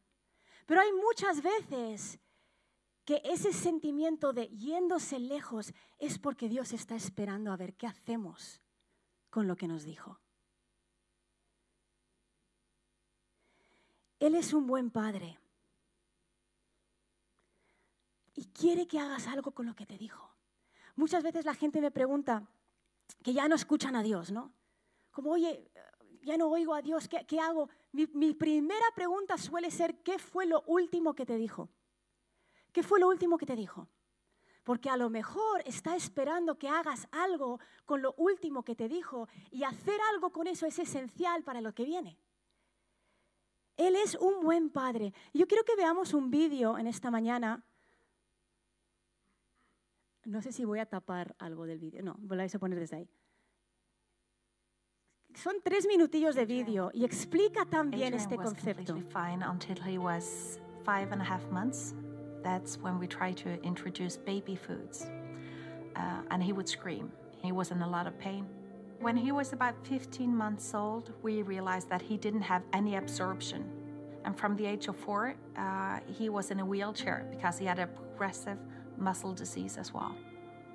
Pero 0.65 0.81
hay 0.81 0.93
muchas 0.95 1.43
veces 1.43 2.19
que 3.05 3.21
ese 3.23 3.53
sentimiento 3.53 4.33
de 4.33 4.49
yéndose 4.49 5.19
lejos 5.19 5.75
es 5.99 6.19
porque 6.19 6.49
Dios 6.49 6.73
está 6.73 6.95
esperando 6.95 7.53
a 7.53 7.59
ver 7.59 7.75
qué 7.75 7.87
hacemos 7.87 8.63
con 9.29 9.47
lo 9.47 9.57
que 9.57 9.69
nos 9.69 9.85
dijo. 9.85 10.21
Él 14.21 14.35
es 14.35 14.55
un 14.55 14.67
buen 14.67 14.91
padre 14.91 15.39
y 18.41 18.47
quiere 18.47 18.87
que 18.87 18.99
hagas 18.99 19.27
algo 19.27 19.51
con 19.51 19.67
lo 19.67 19.77
que 19.77 19.85
te 19.85 19.99
dijo. 19.99 20.35
Muchas 20.97 21.23
veces 21.23 21.45
la 21.45 21.55
gente 21.55 21.83
me 21.83 21.91
pregunta 21.91 22.49
que 23.23 23.35
ya 23.35 23.47
no 23.49 23.55
escuchan 23.55 23.95
a 23.97 24.03
Dios, 24.03 24.33
¿no? 24.33 24.55
Como, 25.11 25.33
oye, 25.33 25.71
ya 26.23 26.39
no 26.39 26.49
oigo 26.49 26.75
a 26.75 26.81
Dios, 26.81 27.07
¿qué, 27.07 27.39
hago? 27.39 27.69
Mi, 27.93 28.07
mi 28.15 28.33
primera 28.33 28.87
pregunta 28.95 29.37
suele 29.37 29.71
ser, 29.71 30.03
¿qué 30.03 30.19
fue 30.19 30.47
lo 30.47 30.63
último 30.63 31.13
que 31.15 31.27
te 31.27 31.37
dijo? 31.37 31.69
¿Qué 32.73 32.83
fue 32.83 32.99
lo 32.99 33.09
último 33.09 33.37
que 33.37 33.45
te 33.45 33.57
dijo? 33.57 33.91
Porque 34.65 34.89
a 34.89 34.97
lo 34.97 35.11
mejor 35.11 35.61
está 35.67 35.95
esperando 35.95 36.57
que 36.57 36.69
hagas 36.71 37.09
algo 37.11 37.61
con 37.85 38.01
lo 38.01 38.15
último 38.15 38.63
que 38.63 38.75
te 38.75 38.89
dijo 38.89 39.29
y 39.51 39.65
hacer 39.65 40.01
algo 40.15 40.33
con 40.33 40.47
eso 40.47 40.65
es 40.65 40.79
esencial 40.79 41.43
para 41.43 41.61
lo 41.61 41.75
que 41.75 41.85
viene. 41.85 42.19
Él 43.77 43.97
es 43.97 44.15
un 44.15 44.41
buen 44.41 44.71
padre. 44.71 45.13
Yo 45.35 45.47
quiero 45.47 45.65
que 45.65 45.77
veamos 45.77 46.15
un 46.15 46.31
vídeo 46.31 46.79
en 46.79 46.87
esta 46.87 47.11
mañana. 47.11 47.67
No 50.25 50.43
sé 50.43 50.53
si 50.53 50.65
voy 50.65 50.81
a 50.81 50.87
tapar 50.87 51.35
algo 51.39 51.67
del 51.67 51.79
vídeo. 51.79 52.03
No, 52.03 52.17
voláis 52.21 52.55
a 52.55 52.59
poner 52.59 52.79
desde 52.79 52.97
ahí. 52.97 53.09
Son 55.35 55.55
tres 55.63 55.87
minutillos 55.87 56.35
de 56.35 56.45
vídeo 56.45 56.91
y 56.93 57.05
explica 57.05 57.65
tan 57.65 57.91
bien 57.91 58.15
este 58.15 58.37
concepto. 58.37 58.97
fine 59.11 59.43
until 59.43 59.77
he 59.81 59.97
was 59.97 60.61
five 60.85 61.13
and 61.13 61.23
a 61.23 61.25
half 61.25 61.49
months. 61.51 61.95
That's 62.43 62.79
when 62.79 62.99
we 62.99 63.07
tried 63.07 63.37
to 63.39 63.61
introduce 63.63 64.17
baby 64.17 64.57
foods. 64.57 65.07
Uh, 65.95 66.23
and 66.31 66.43
he 66.43 66.53
would 66.53 66.69
scream. 66.69 67.13
He 67.43 67.53
was 67.53 67.71
in 67.71 67.81
a 67.83 67.89
lot 67.89 68.07
of 68.07 68.19
pain. 68.19 68.47
When 69.01 69.17
he 69.17 69.33
was 69.33 69.53
about 69.53 69.75
15 69.87 70.35
months 70.35 70.75
old, 70.75 71.13
we 71.23 71.43
realized 71.43 71.89
that 71.89 72.03
he 72.03 72.19
didn't 72.19 72.43
have 72.43 72.63
any 72.73 72.97
absorption. 72.97 73.65
And 74.25 74.39
from 74.39 74.57
the 74.57 74.67
age 74.67 74.89
of 74.89 74.97
four, 74.97 75.37
uh, 75.57 76.01
he 76.07 76.29
was 76.29 76.51
in 76.51 76.61
a 76.61 76.65
wheelchair 76.65 77.27
because 77.31 77.57
he 77.57 77.65
had 77.65 77.79
a 77.79 77.87
progressive 77.87 78.59
muscle 79.01 79.33
disease 79.33 79.77
as 79.77 79.93
well. 79.93 80.15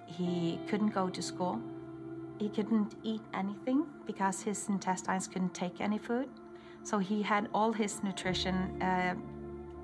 He 0.06 0.60
couldn't 0.68 0.94
go 0.94 1.10
to 1.10 1.22
school. 1.22 1.60
He 2.40 2.50
couldn't 2.50 2.96
eat 3.04 3.22
anything 3.34 3.86
because 4.06 4.42
his 4.42 4.68
intestines 4.70 5.28
couldn't 5.28 5.54
take 5.54 5.80
any 5.80 5.98
food. 5.98 6.28
So 6.84 7.00
he 7.00 7.22
had 7.22 7.50
all 7.54 7.72
his 7.72 8.04
nutrition 8.04 8.82
uh, 8.82 9.16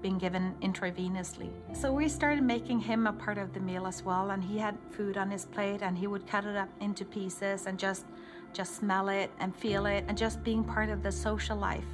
being 0.02 0.18
given 0.18 0.56
intravenously. 0.62 1.50
So 1.74 1.92
we 1.94 2.08
started 2.10 2.44
making 2.44 2.80
him 2.80 3.08
a 3.08 3.14
part 3.14 3.38
of 3.38 3.54
the 3.54 3.60
meal 3.60 3.88
as 3.88 4.04
well, 4.04 4.32
and 4.32 4.44
he 4.44 4.58
had 4.58 4.78
food 4.92 5.18
on 5.18 5.30
his 5.30 5.46
plate, 5.46 5.82
and 5.82 5.98
he 5.98 6.08
would 6.08 6.28
cut 6.28 6.46
it 6.46 6.56
up 6.56 6.70
into 6.80 7.06
pieces 7.06 7.68
and 7.68 7.78
just 7.78 8.06
just 8.54 8.76
smell 8.76 9.08
it 9.08 9.32
and 9.40 9.56
feel 9.56 9.86
it, 9.86 10.04
and 10.08 10.18
just 10.18 10.44
being 10.44 10.62
part 10.62 10.90
of 10.90 11.04
the 11.04 11.12
social 11.12 11.56
life 11.56 11.86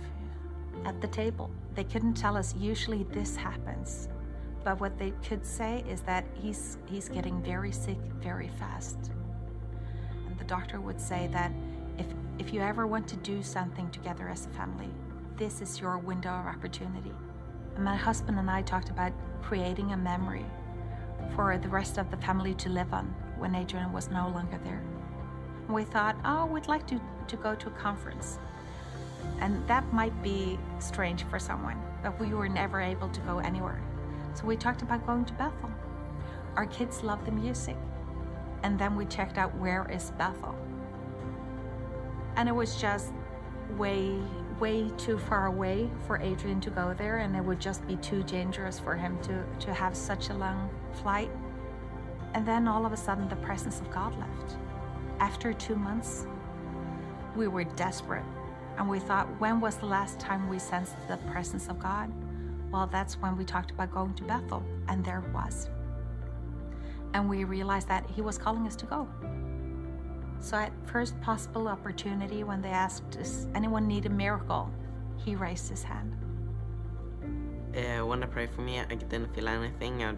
at 0.85 0.99
the 1.01 1.07
table. 1.07 1.51
They 1.75 1.83
couldn't 1.83 2.15
tell 2.15 2.35
us 2.35 2.55
usually 2.57 3.03
this 3.03 3.35
happens, 3.35 4.09
but 4.67 4.81
what 4.81 4.99
they 4.99 5.13
could 5.25 5.45
say 5.45 5.81
is 5.87 6.01
that 6.01 6.25
he's 6.33 6.77
he's 6.87 7.07
getting 7.07 7.41
very 7.41 7.71
sick 7.71 7.97
very 8.21 8.49
fast. 8.59 8.97
And 10.27 10.37
the 10.37 10.43
doctor 10.43 10.81
would 10.81 10.99
say 10.99 11.29
that 11.31 11.53
if 11.97 12.07
if 12.37 12.51
you 12.53 12.59
ever 12.59 12.85
want 12.85 13.07
to 13.07 13.15
do 13.15 13.41
something 13.41 13.89
together 13.91 14.27
as 14.27 14.45
a 14.45 14.49
family, 14.49 14.89
this 15.37 15.61
is 15.61 15.79
your 15.79 15.97
window 15.99 16.31
of 16.31 16.47
opportunity. 16.47 17.13
And 17.75 17.85
my 17.85 17.95
husband 17.95 18.39
and 18.39 18.51
I 18.51 18.61
talked 18.61 18.89
about 18.89 19.13
creating 19.41 19.93
a 19.93 19.97
memory 19.97 20.45
for 21.33 21.57
the 21.57 21.69
rest 21.69 21.97
of 21.97 22.11
the 22.11 22.17
family 22.17 22.53
to 22.55 22.67
live 22.67 22.93
on 22.93 23.05
when 23.37 23.55
Adrian 23.55 23.93
was 23.93 24.09
no 24.09 24.27
longer 24.27 24.59
there. 24.65 24.83
We 25.69 25.85
thought, 25.85 26.17
oh, 26.25 26.45
we'd 26.45 26.67
like 26.67 26.85
to, 26.87 26.99
to 27.29 27.37
go 27.37 27.55
to 27.55 27.67
a 27.67 27.77
conference. 27.85 28.37
And 29.39 29.65
that 29.69 29.93
might 29.93 30.21
be 30.21 30.59
strange 30.79 31.23
for 31.23 31.39
someone, 31.39 31.81
but 32.03 32.19
we 32.19 32.33
were 32.33 32.49
never 32.49 32.81
able 32.81 33.07
to 33.07 33.21
go 33.21 33.39
anywhere. 33.39 33.81
So 34.37 34.45
we 34.45 34.55
talked 34.55 34.83
about 34.83 35.03
going 35.07 35.25
to 35.25 35.33
Bethel. 35.33 35.71
Our 36.57 36.67
kids 36.67 37.01
love 37.01 37.25
the 37.25 37.31
music. 37.31 37.75
And 38.61 38.77
then 38.77 38.95
we 38.95 39.05
checked 39.05 39.39
out 39.39 39.55
where 39.57 39.89
is 39.91 40.11
Bethel. 40.11 40.55
And 42.35 42.47
it 42.47 42.51
was 42.51 42.79
just 42.79 43.13
way, 43.77 44.19
way 44.59 44.91
too 44.95 45.17
far 45.17 45.47
away 45.47 45.89
for 46.05 46.21
Adrian 46.21 46.61
to 46.61 46.69
go 46.69 46.93
there, 46.95 47.17
and 47.17 47.35
it 47.35 47.43
would 47.43 47.59
just 47.59 47.85
be 47.87 47.95
too 47.95 48.21
dangerous 48.23 48.77
for 48.77 48.95
him 48.95 49.17
to, 49.23 49.43
to 49.65 49.73
have 49.73 49.97
such 49.97 50.29
a 50.29 50.35
long 50.35 50.69
flight. 51.01 51.31
And 52.35 52.47
then 52.47 52.67
all 52.67 52.85
of 52.85 52.93
a 52.93 52.97
sudden, 52.97 53.27
the 53.29 53.37
presence 53.37 53.79
of 53.79 53.89
God 53.89 54.15
left. 54.19 54.55
After 55.19 55.51
two 55.51 55.75
months, 55.75 56.27
we 57.35 57.47
were 57.47 57.63
desperate. 57.63 58.25
And 58.77 58.87
we 58.87 58.99
thought, 58.99 59.25
when 59.39 59.59
was 59.59 59.77
the 59.77 59.87
last 59.87 60.19
time 60.19 60.47
we 60.47 60.59
sensed 60.59 60.95
the 61.07 61.17
presence 61.31 61.69
of 61.69 61.79
God? 61.79 62.13
Well, 62.71 62.87
that's 62.87 63.15
when 63.15 63.37
we 63.37 63.45
talked 63.45 63.71
about 63.71 63.91
going 63.91 64.13
to 64.15 64.23
Bethel, 64.23 64.63
and 64.87 65.03
there 65.03 65.19
it 65.19 65.33
was. 65.33 65.69
And 67.13 67.29
we 67.29 67.43
realized 67.43 67.87
that 67.87 68.09
He 68.09 68.21
was 68.21 68.37
calling 68.37 68.67
us 68.67 68.75
to 68.77 68.85
go. 68.85 69.07
So, 70.39 70.57
at 70.57 70.71
first 70.85 71.19
possible 71.21 71.67
opportunity, 71.67 72.43
when 72.43 72.61
they 72.61 72.69
asked, 72.69 73.09
Does 73.11 73.47
anyone 73.55 73.87
need 73.87 74.05
a 74.05 74.09
miracle? 74.09 74.69
He 75.17 75.35
raised 75.35 75.69
his 75.69 75.83
hand. 75.83 76.15
Uh, 77.75 78.05
when 78.05 78.19
they 78.19 78.27
prayed 78.27 78.49
for 78.51 78.61
me, 78.61 78.79
I 78.79 78.85
didn't 78.85 79.33
feel 79.33 79.47
anything 79.47 80.03
and 80.03 80.17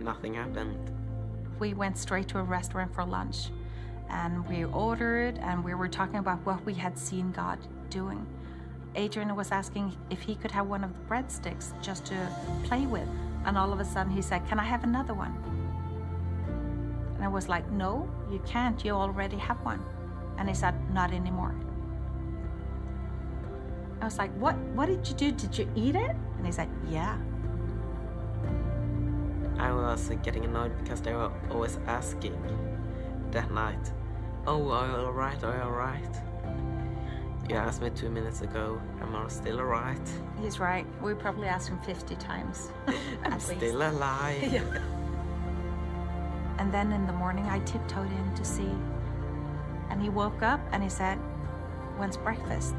nothing 0.00 0.34
happened. 0.34 0.90
We 1.58 1.74
went 1.74 1.98
straight 1.98 2.28
to 2.28 2.38
a 2.38 2.42
restaurant 2.42 2.94
for 2.94 3.04
lunch 3.04 3.50
and 4.08 4.46
we 4.48 4.64
ordered 4.64 5.38
and 5.38 5.62
we 5.64 5.74
were 5.74 5.88
talking 5.88 6.16
about 6.16 6.44
what 6.44 6.64
we 6.64 6.74
had 6.74 6.98
seen 6.98 7.30
God 7.30 7.58
doing. 7.90 8.26
Adrian 8.96 9.34
was 9.36 9.52
asking 9.52 9.96
if 10.10 10.20
he 10.20 10.34
could 10.34 10.50
have 10.50 10.66
one 10.66 10.82
of 10.82 10.92
the 10.92 11.14
breadsticks 11.14 11.72
just 11.82 12.06
to 12.06 12.28
play 12.64 12.86
with. 12.86 13.08
And 13.44 13.56
all 13.56 13.72
of 13.72 13.80
a 13.80 13.84
sudden 13.84 14.12
he 14.12 14.22
said, 14.22 14.46
Can 14.48 14.58
I 14.58 14.64
have 14.64 14.84
another 14.84 15.14
one? 15.14 15.34
And 17.14 17.24
I 17.24 17.28
was 17.28 17.48
like, 17.48 17.70
No, 17.70 18.08
you 18.30 18.40
can't. 18.46 18.84
You 18.84 18.92
already 18.92 19.36
have 19.36 19.58
one. 19.64 19.82
And 20.38 20.48
he 20.48 20.54
said, 20.54 20.74
Not 20.92 21.12
anymore. 21.12 21.54
I 24.00 24.04
was 24.04 24.18
like, 24.18 24.32
What 24.32 24.56
what 24.74 24.86
did 24.86 25.06
you 25.08 25.14
do? 25.14 25.32
Did 25.32 25.56
you 25.56 25.70
eat 25.74 25.94
it? 25.94 26.16
And 26.36 26.46
he 26.46 26.52
said, 26.52 26.68
Yeah. 26.88 27.16
I 29.58 29.72
was 29.72 30.10
getting 30.22 30.44
annoyed 30.44 30.76
because 30.82 31.00
they 31.02 31.12
were 31.12 31.30
always 31.50 31.78
asking 31.86 32.34
that 33.30 33.50
night, 33.52 33.92
Oh, 34.46 34.70
are 34.70 34.86
you 34.86 34.94
alright? 34.94 35.44
Are 35.44 35.54
you 35.54 35.62
alright? 35.62 36.29
You 37.50 37.56
asked 37.56 37.82
me 37.82 37.90
two 37.90 38.10
minutes 38.10 38.42
ago, 38.42 38.80
am 39.02 39.16
I 39.16 39.26
still 39.26 39.58
alright? 39.58 40.08
He's 40.40 40.60
right. 40.60 40.86
We 41.02 41.14
probably 41.14 41.48
asked 41.48 41.68
him 41.68 41.80
50 41.80 42.14
times. 42.14 42.70
I'm 43.24 43.32
least. 43.32 43.56
still 43.56 43.82
alive. 43.82 44.40
Yeah. 44.52 44.62
And 46.58 46.72
then 46.72 46.92
in 46.92 47.08
the 47.08 47.12
morning, 47.12 47.46
I 47.46 47.58
tiptoed 47.60 48.12
in 48.12 48.34
to 48.36 48.44
see. 48.44 48.70
And 49.88 50.00
he 50.00 50.10
woke 50.10 50.42
up 50.44 50.60
and 50.70 50.80
he 50.80 50.88
said, 50.88 51.16
When's 51.98 52.16
breakfast? 52.16 52.76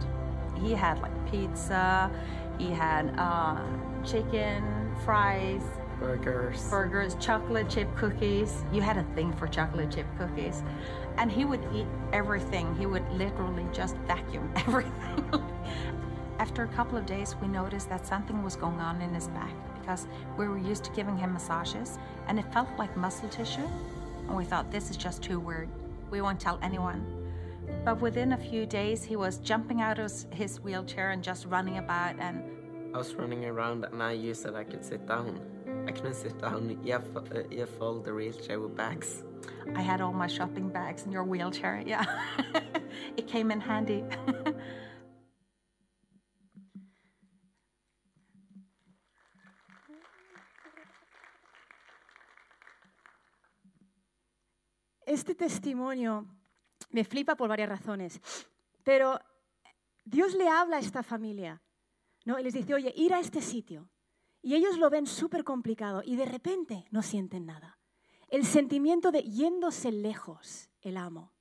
He 0.56 0.72
had 0.72 1.02
like 1.02 1.12
pizza, 1.30 2.10
he 2.58 2.72
had 2.72 3.14
uh, 3.18 3.60
chicken, 4.06 4.96
fries, 5.04 5.64
Burgers. 6.02 6.68
burgers, 6.70 7.16
chocolate 7.20 7.70
chip 7.70 7.88
cookies. 7.96 8.64
You 8.74 8.82
had 8.82 8.98
a 8.98 9.04
thing 9.16 9.32
for 9.34 9.48
chocolate 9.48 9.92
chip 9.92 10.08
cookies. 10.18 10.64
And 11.18 11.32
he 11.32 11.46
would 11.46 11.64
eat 11.74 11.86
everything. 12.12 12.76
He 12.76 12.88
would 12.88 13.08
literally 13.12 13.68
just 13.72 13.96
vacuum 14.08 14.52
everything. 14.56 14.92
After 16.40 16.64
a 16.64 16.68
couple 16.70 16.98
of 16.98 17.06
days, 17.06 17.36
we 17.40 17.48
noticed 17.48 17.88
that 17.90 18.08
something 18.08 18.42
was 18.44 18.56
going 18.56 18.80
on 18.80 19.00
in 19.00 19.14
his 19.14 19.28
back 19.28 19.54
because 19.80 20.08
we 20.38 20.48
were 20.48 20.58
used 20.58 20.84
to 20.86 20.92
giving 20.92 21.16
him 21.16 21.34
massages 21.34 22.00
and 22.28 22.40
it 22.40 22.52
felt 22.52 22.68
like 22.80 22.98
muscle 22.98 23.30
tissue. 23.30 23.68
And 24.28 24.36
we 24.36 24.44
thought, 24.44 24.72
this 24.72 24.90
is 24.90 24.98
just 24.98 25.22
too 25.22 25.40
weird. 25.40 25.70
We 26.10 26.22
won't 26.22 26.40
tell 26.40 26.58
anyone. 26.64 27.06
But 27.86 28.02
within 28.02 28.34
a 28.34 28.38
few 28.38 28.66
days, 28.66 29.04
he 29.04 29.16
was 29.16 29.38
jumping 29.38 29.82
out 29.82 30.00
of 30.00 30.12
his 30.32 30.60
wheelchair 30.62 31.12
and 31.12 31.24
just 31.24 31.46
running 31.46 31.78
about 31.78 32.16
and 32.18 32.44
I 32.94 32.98
was 32.98 33.14
running 33.14 33.46
around 33.46 33.86
and 33.86 34.04
I 34.04 34.12
used 34.14 34.44
that 34.44 34.56
I 34.56 34.64
could 34.64 34.84
sit 34.84 35.08
down. 35.08 35.40
I 35.88 35.92
couldn't 35.92 36.14
sit 36.14 36.40
down. 36.40 36.80
You 36.84 36.94
have, 36.94 37.18
uh, 37.18 37.44
you 37.50 37.66
fold 37.66 38.06
the 38.06 38.14
wheelchair 38.14 38.60
with 38.60 38.76
bags. 38.76 39.24
I 39.76 39.82
had 39.82 40.02
all 40.02 40.14
my 40.14 40.28
shopping 40.28 40.70
bags 40.70 41.06
in 41.06 41.12
your 41.12 41.24
wheelchair. 41.24 41.84
Yeah. 41.86 42.06
it 43.18 43.28
came 43.28 43.52
in 43.52 43.60
handy. 43.60 44.04
Este 55.12 55.36
testimonio 55.36 56.26
me 56.92 57.04
flipa 57.04 57.36
por 57.36 57.50
varias 57.50 57.68
razones, 57.68 58.22
pero 58.82 59.20
Dios 60.06 60.36
le 60.36 60.48
habla 60.48 60.78
a 60.78 60.80
esta 60.80 61.04
familia, 61.04 61.62
¿no? 62.24 62.40
Y 62.40 62.44
les 62.44 62.54
dice, 62.54 62.74
oye, 62.74 62.94
ir 62.96 63.14
a 63.14 63.20
este 63.20 63.42
sitio. 63.42 63.90
Y 64.42 64.56
ellos 64.56 64.78
lo 64.78 64.90
ven 64.90 65.06
súper 65.06 65.44
complicado 65.44 66.02
y 66.04 66.16
de 66.16 66.26
repente 66.26 66.86
no 66.92 67.02
sienten 67.02 67.46
nada. 67.46 67.78
El 68.28 68.46
sentimiento 68.46 69.12
de 69.12 69.24
yéndose 69.24 69.92
lejos, 69.92 70.70
el 70.82 70.98
amo, 70.98 71.32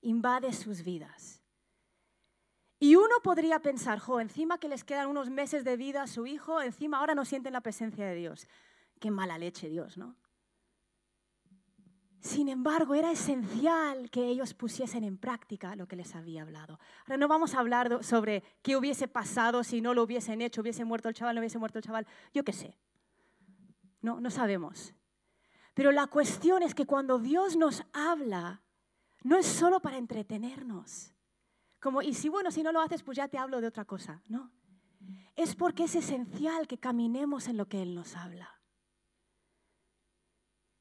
invade 0.00 0.52
sus 0.52 0.82
vidas. 0.82 1.42
Y 2.80 2.96
uno 2.96 3.14
podría 3.22 3.60
pensar, 3.60 4.00
jo, 4.00 4.18
encima 4.18 4.58
que 4.58 4.68
les 4.68 4.82
quedan 4.82 5.08
unos 5.08 5.30
meses 5.30 5.62
de 5.62 5.76
vida 5.76 6.02
a 6.02 6.06
su 6.08 6.26
hijo, 6.26 6.60
encima 6.60 6.98
ahora 6.98 7.14
no 7.14 7.24
sienten 7.24 7.52
la 7.52 7.60
presencia 7.60 8.06
de 8.06 8.16
Dios. 8.16 8.48
Qué 8.98 9.10
mala 9.10 9.38
leche 9.38 9.68
Dios, 9.68 9.96
¿no? 9.96 10.16
Sin 12.22 12.48
embargo, 12.48 12.94
era 12.94 13.10
esencial 13.10 14.08
que 14.08 14.24
ellos 14.28 14.54
pusiesen 14.54 15.02
en 15.02 15.18
práctica 15.18 15.74
lo 15.74 15.88
que 15.88 15.96
les 15.96 16.14
había 16.14 16.42
hablado. 16.42 16.78
Ahora 17.00 17.16
no 17.16 17.26
vamos 17.26 17.52
a 17.52 17.58
hablar 17.58 18.04
sobre 18.04 18.44
qué 18.62 18.76
hubiese 18.76 19.08
pasado 19.08 19.64
si 19.64 19.80
no 19.80 19.92
lo 19.92 20.04
hubiesen 20.04 20.40
hecho, 20.40 20.60
hubiese 20.60 20.84
muerto 20.84 21.08
el 21.08 21.16
chaval, 21.16 21.34
no 21.34 21.40
hubiese 21.40 21.58
muerto 21.58 21.80
el 21.80 21.84
chaval, 21.84 22.06
yo 22.32 22.44
qué 22.44 22.52
sé. 22.52 22.78
No, 24.02 24.20
no 24.20 24.30
sabemos. 24.30 24.94
Pero 25.74 25.90
la 25.90 26.06
cuestión 26.06 26.62
es 26.62 26.76
que 26.76 26.86
cuando 26.86 27.18
Dios 27.18 27.56
nos 27.56 27.82
habla, 27.92 28.62
no 29.24 29.36
es 29.36 29.44
solo 29.44 29.80
para 29.80 29.98
entretenernos. 29.98 31.12
Como, 31.80 32.02
y 32.02 32.14
si 32.14 32.28
bueno, 32.28 32.52
si 32.52 32.62
no 32.62 32.70
lo 32.70 32.80
haces, 32.80 33.02
pues 33.02 33.16
ya 33.16 33.26
te 33.26 33.38
hablo 33.38 33.60
de 33.60 33.66
otra 33.66 33.84
cosa. 33.84 34.22
No. 34.28 34.52
Es 35.34 35.56
porque 35.56 35.84
es 35.84 35.96
esencial 35.96 36.68
que 36.68 36.78
caminemos 36.78 37.48
en 37.48 37.56
lo 37.56 37.66
que 37.66 37.82
Él 37.82 37.96
nos 37.96 38.14
habla. 38.14 38.61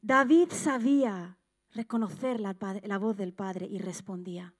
David 0.02 0.50
sabía 0.52 1.38
reconocer 1.74 2.40
la, 2.40 2.98
voz 2.98 3.16
del 3.16 3.34
Padre 3.34 3.68
y 3.68 3.78
respondía. 3.78 4.54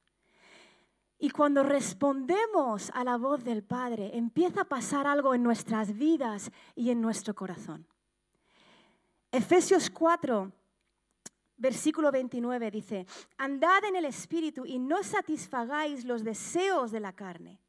Y 1.18 1.32
cuando 1.32 1.64
respondemos 1.64 2.92
a 2.94 3.04
la 3.04 3.18
voz 3.18 3.44
del 3.44 3.64
Padre, 3.64 4.16
empieza 4.16 4.62
a 4.62 4.66
pasar 4.66 5.08
algo 5.08 5.34
en 5.34 5.44
nuestras 5.44 5.98
vidas 5.98 6.52
y 6.76 6.92
en 6.92 7.02
nuestro 7.02 7.34
corazón. 7.34 7.88
Efesios 9.32 9.90
4, 9.90 10.52
versículo 11.58 12.12
29 12.12 12.72
dice, 12.72 13.06
andad 13.38 13.84
en 13.86 13.96
el 13.96 14.06
Espíritu 14.06 14.66
y 14.66 14.78
no 14.78 15.04
satisfagáis 15.04 16.06
los 16.06 16.24
deseos 16.24 16.92
de 16.92 17.00
la 17.00 17.14
carne. 17.14 17.60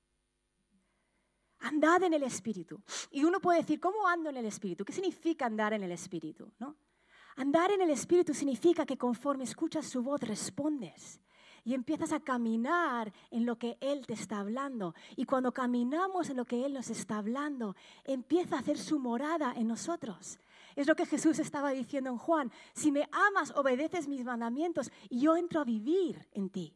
Andad 1.61 2.03
en 2.03 2.15
el 2.15 2.23
Espíritu. 2.23 2.83
Y 3.11 3.25
uno 3.25 3.41
puede 3.41 3.61
decir, 3.61 3.81
¿cómo 3.81 4.07
ando 4.07 4.29
en 4.29 4.37
el 4.37 4.47
Espíritu? 4.47 4.85
¿Qué 4.85 4.93
significa 4.93 5.47
andar 5.47 5.73
en 5.73 5.83
el 5.85 5.93
Espíritu? 5.93 6.51
¿No? 6.59 6.77
Andar 7.37 7.71
en 7.71 7.81
el 7.81 7.90
Espíritu 7.90 8.35
significa 8.35 8.85
que 8.85 8.99
conforme 8.99 9.45
escuchas 9.45 9.87
su 9.87 10.03
voz 10.03 10.21
respondes 10.21 11.21
y 11.64 11.75
empiezas 11.75 12.12
a 12.12 12.21
caminar 12.21 13.12
en 13.31 13.47
lo 13.47 13.57
que 13.57 13.79
Él 13.81 14.07
te 14.07 14.14
está 14.14 14.40
hablando. 14.40 14.95
Y 15.16 15.25
cuando 15.25 15.53
caminamos 15.53 16.29
en 16.29 16.37
lo 16.37 16.45
que 16.45 16.64
Él 16.64 16.75
nos 16.75 16.90
está 16.90 17.18
hablando, 17.18 17.77
empieza 18.05 18.57
a 18.57 18.59
hacer 18.59 18.79
su 18.79 18.99
morada 18.99 19.55
en 19.57 19.68
nosotros. 19.68 20.38
Es 20.75 20.87
lo 20.87 20.97
que 20.97 21.07
Jesús 21.07 21.38
estaba 21.38 21.71
diciendo 21.71 22.11
en 22.11 22.18
Juan. 22.18 22.53
Si 22.75 22.90
me 22.90 23.09
amas, 23.12 23.53
obedeces 23.57 24.09
mis 24.09 24.25
mandamientos 24.25 24.90
y 25.09 25.21
yo 25.21 25.37
entro 25.37 25.61
a 25.61 25.64
vivir 25.64 26.29
en 26.33 26.51
ti. 26.51 26.75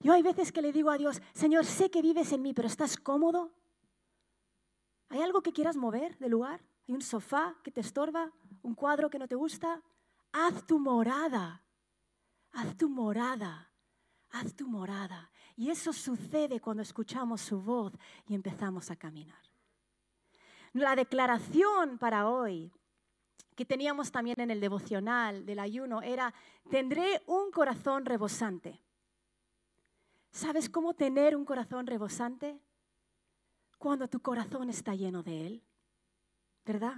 Yo 0.00 0.12
hay 0.12 0.22
veces 0.22 0.52
que 0.52 0.62
le 0.62 0.72
digo 0.72 0.90
a 0.90 0.98
Dios, 0.98 1.20
Señor, 1.32 1.64
sé 1.64 1.90
que 1.90 2.02
vives 2.02 2.32
en 2.32 2.42
mí, 2.42 2.54
pero 2.54 2.68
¿estás 2.68 2.96
cómodo? 2.96 3.52
¿Hay 5.08 5.22
algo 5.22 5.42
que 5.42 5.52
quieras 5.52 5.76
mover 5.76 6.16
de 6.18 6.28
lugar? 6.28 6.60
¿Hay 6.88 6.94
un 6.94 7.02
sofá 7.02 7.54
que 7.62 7.70
te 7.70 7.82
estorba? 7.82 8.32
¿Un 8.62 8.74
cuadro 8.74 9.10
que 9.10 9.18
no 9.18 9.28
te 9.28 9.34
gusta? 9.34 9.82
Haz 10.32 10.66
tu 10.66 10.78
morada. 10.78 11.62
Haz 12.52 12.78
tu 12.78 12.88
morada. 12.88 13.70
Haz 14.30 14.54
tu 14.54 14.66
morada. 14.66 15.30
Y 15.54 15.68
eso 15.68 15.92
sucede 15.92 16.60
cuando 16.60 16.82
escuchamos 16.82 17.42
su 17.42 17.60
voz 17.60 17.92
y 18.26 18.34
empezamos 18.34 18.90
a 18.90 18.96
caminar. 18.96 19.42
La 20.72 20.96
declaración 20.96 21.98
para 21.98 22.26
hoy 22.26 22.72
que 23.54 23.66
teníamos 23.66 24.10
también 24.10 24.40
en 24.40 24.50
el 24.50 24.60
devocional 24.60 25.44
del 25.44 25.58
ayuno 25.58 26.00
era, 26.00 26.32
tendré 26.70 27.22
un 27.26 27.50
corazón 27.50 28.06
rebosante. 28.06 28.80
¿Sabes 30.30 30.70
cómo 30.70 30.94
tener 30.94 31.36
un 31.36 31.44
corazón 31.44 31.86
rebosante? 31.86 32.62
Cuando 33.76 34.08
tu 34.08 34.20
corazón 34.20 34.70
está 34.70 34.94
lleno 34.94 35.22
de 35.22 35.46
Él. 35.46 35.67
¿Verdad? 36.68 36.96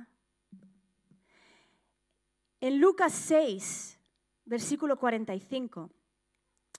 En 2.61 2.81
Lucas 2.81 3.13
6, 3.13 4.01
versículo 4.45 4.99
45, 4.99 5.91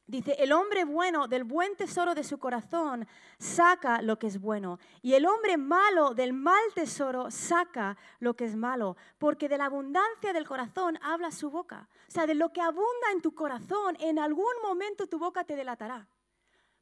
dice, 0.06 0.36
el 0.38 0.52
hombre 0.52 0.84
bueno 0.84 1.30
del 1.30 1.46
buen 1.46 1.78
tesoro 1.78 2.14
de 2.14 2.26
su 2.26 2.38
corazón 2.38 3.08
saca 3.40 4.02
lo 4.02 4.20
que 4.20 4.28
es 4.28 4.42
bueno, 4.42 4.78
y 5.02 5.14
el 5.14 5.26
hombre 5.26 5.56
malo 5.56 6.14
del 6.14 6.34
mal 6.34 6.62
tesoro 6.76 7.32
saca 7.32 7.96
lo 8.20 8.36
que 8.36 8.44
es 8.44 8.58
malo, 8.58 8.98
porque 9.18 9.48
de 9.48 9.58
la 9.58 9.66
abundancia 9.68 10.34
del 10.34 10.46
corazón 10.46 11.00
habla 11.02 11.32
su 11.32 11.50
boca. 11.50 11.88
O 12.10 12.12
sea, 12.12 12.28
de 12.28 12.36
lo 12.36 12.52
que 12.52 12.60
abunda 12.60 13.08
en 13.14 13.22
tu 13.22 13.34
corazón, 13.34 13.96
en 14.02 14.20
algún 14.20 14.54
momento 14.62 15.08
tu 15.08 15.18
boca 15.18 15.46
te 15.46 15.56
delatará. 15.56 16.10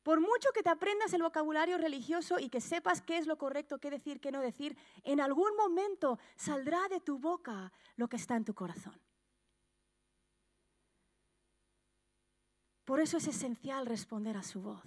Por 0.04 0.22
mucho 0.22 0.50
que 0.54 0.64
te 0.64 0.70
aprendas 0.70 1.14
el 1.14 1.22
vocabulario 1.22 1.78
religioso 1.78 2.40
y 2.40 2.50
que 2.50 2.62
sepas 2.62 3.02
qué 3.02 3.18
es 3.18 3.28
lo 3.28 3.38
correcto, 3.38 3.80
qué 3.80 3.90
decir, 3.90 4.20
qué 4.22 4.32
no 4.32 4.42
decir, 4.42 4.78
en 5.04 5.20
algún 5.20 5.56
momento 5.58 6.20
saldrá 6.36 6.88
de 6.88 7.02
tu 7.02 7.20
boca 7.20 7.72
lo 7.96 8.08
que 8.08 8.16
está 8.16 8.36
en 8.36 8.46
tu 8.46 8.54
corazón. 8.54 9.00
Por 12.86 13.00
eso 13.00 13.18
es 13.18 13.28
esencial 13.28 13.86
responder 13.86 14.36
a 14.36 14.42
su 14.42 14.62
voz, 14.62 14.82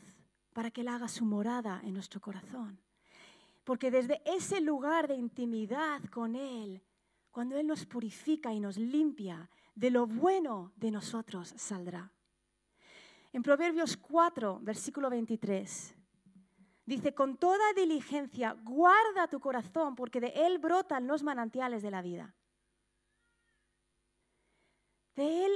para 0.52 0.70
que 0.70 0.80
Él 0.80 0.88
haga 0.88 1.06
su 1.06 1.24
morada 1.24 1.80
en 1.84 1.94
nuestro 1.94 2.20
corazón. 2.20 2.80
Porque 3.62 3.92
desde 3.92 4.22
ese 4.24 4.60
lugar 4.60 5.06
de 5.06 5.14
intimidad 5.14 6.02
con 6.06 6.34
Él, 6.34 6.82
cuando 7.30 7.56
Él 7.56 7.66
nos 7.68 7.86
purifica 7.86 8.52
y 8.52 8.58
nos 8.58 8.76
limpia, 8.76 9.48
de 9.76 9.90
lo 9.90 10.06
bueno 10.06 10.72
de 10.74 10.90
nosotros 10.90 11.54
saldrá. 11.56 12.10
En 13.32 13.42
Proverbios 13.42 13.96
4, 13.96 14.60
versículo 14.60 15.08
23, 15.08 15.94
dice, 16.84 17.14
con 17.14 17.38
toda 17.38 17.72
diligencia 17.74 18.56
guarda 18.62 19.26
tu 19.28 19.40
corazón 19.40 19.96
porque 19.96 20.20
de 20.20 20.28
él 20.46 20.58
brotan 20.58 21.06
los 21.06 21.22
manantiales 21.22 21.82
de 21.82 21.90
la 21.90 22.02
vida. 22.02 22.34
De 25.14 25.46
él 25.46 25.52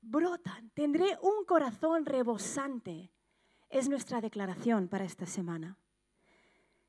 brotan. 0.00 0.70
Tendré 0.70 1.16
un 1.22 1.44
corazón 1.44 2.04
rebosante. 2.04 3.12
Es 3.70 3.88
nuestra 3.88 4.20
declaración 4.20 4.88
para 4.88 5.04
esta 5.04 5.26
semana. 5.26 5.78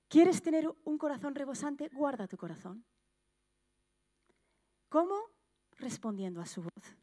¿Quieres 0.09 0.41
tener 0.41 0.67
un 0.83 0.97
corazón 0.97 1.33
rebosante? 1.33 1.89
Guarda 1.89 2.27
tu 2.27 2.37
corazón. 2.37 2.85
¿Cómo? 4.89 5.15
Respondiendo 5.77 6.41
a 6.41 6.45
su 6.45 6.61
voz. 6.61 7.02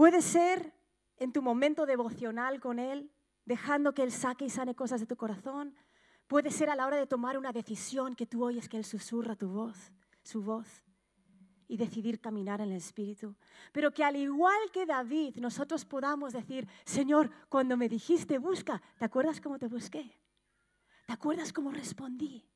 Puede 0.00 0.22
ser 0.22 0.72
en 1.18 1.30
tu 1.30 1.42
momento 1.42 1.84
devocional 1.84 2.58
con 2.58 2.78
Él, 2.78 3.12
dejando 3.44 3.92
que 3.92 4.02
Él 4.02 4.10
saque 4.10 4.46
y 4.46 4.48
sane 4.48 4.74
cosas 4.74 4.98
de 5.00 5.06
tu 5.06 5.14
corazón. 5.14 5.76
Puede 6.26 6.50
ser 6.50 6.70
a 6.70 6.74
la 6.74 6.86
hora 6.86 6.96
de 6.96 7.06
tomar 7.06 7.36
una 7.36 7.52
decisión 7.52 8.16
que 8.16 8.24
tú 8.24 8.42
oyes 8.42 8.66
que 8.66 8.78
Él 8.78 8.86
susurra 8.86 9.36
tu 9.36 9.50
voz, 9.50 9.92
su 10.22 10.42
voz, 10.42 10.86
y 11.68 11.76
decidir 11.76 12.18
caminar 12.18 12.62
en 12.62 12.70
el 12.70 12.78
Espíritu. 12.78 13.36
Pero 13.72 13.92
que 13.92 14.02
al 14.02 14.16
igual 14.16 14.70
que 14.72 14.86
David, 14.86 15.36
nosotros 15.36 15.84
podamos 15.84 16.32
decir, 16.32 16.66
Señor, 16.86 17.30
cuando 17.50 17.76
me 17.76 17.86
dijiste 17.86 18.38
busca, 18.38 18.80
¿te 18.98 19.04
acuerdas 19.04 19.38
cómo 19.38 19.58
te 19.58 19.68
busqué? 19.68 20.18
¿Te 21.04 21.12
acuerdas 21.12 21.52
cómo 21.52 21.72
respondí? 21.72 22.48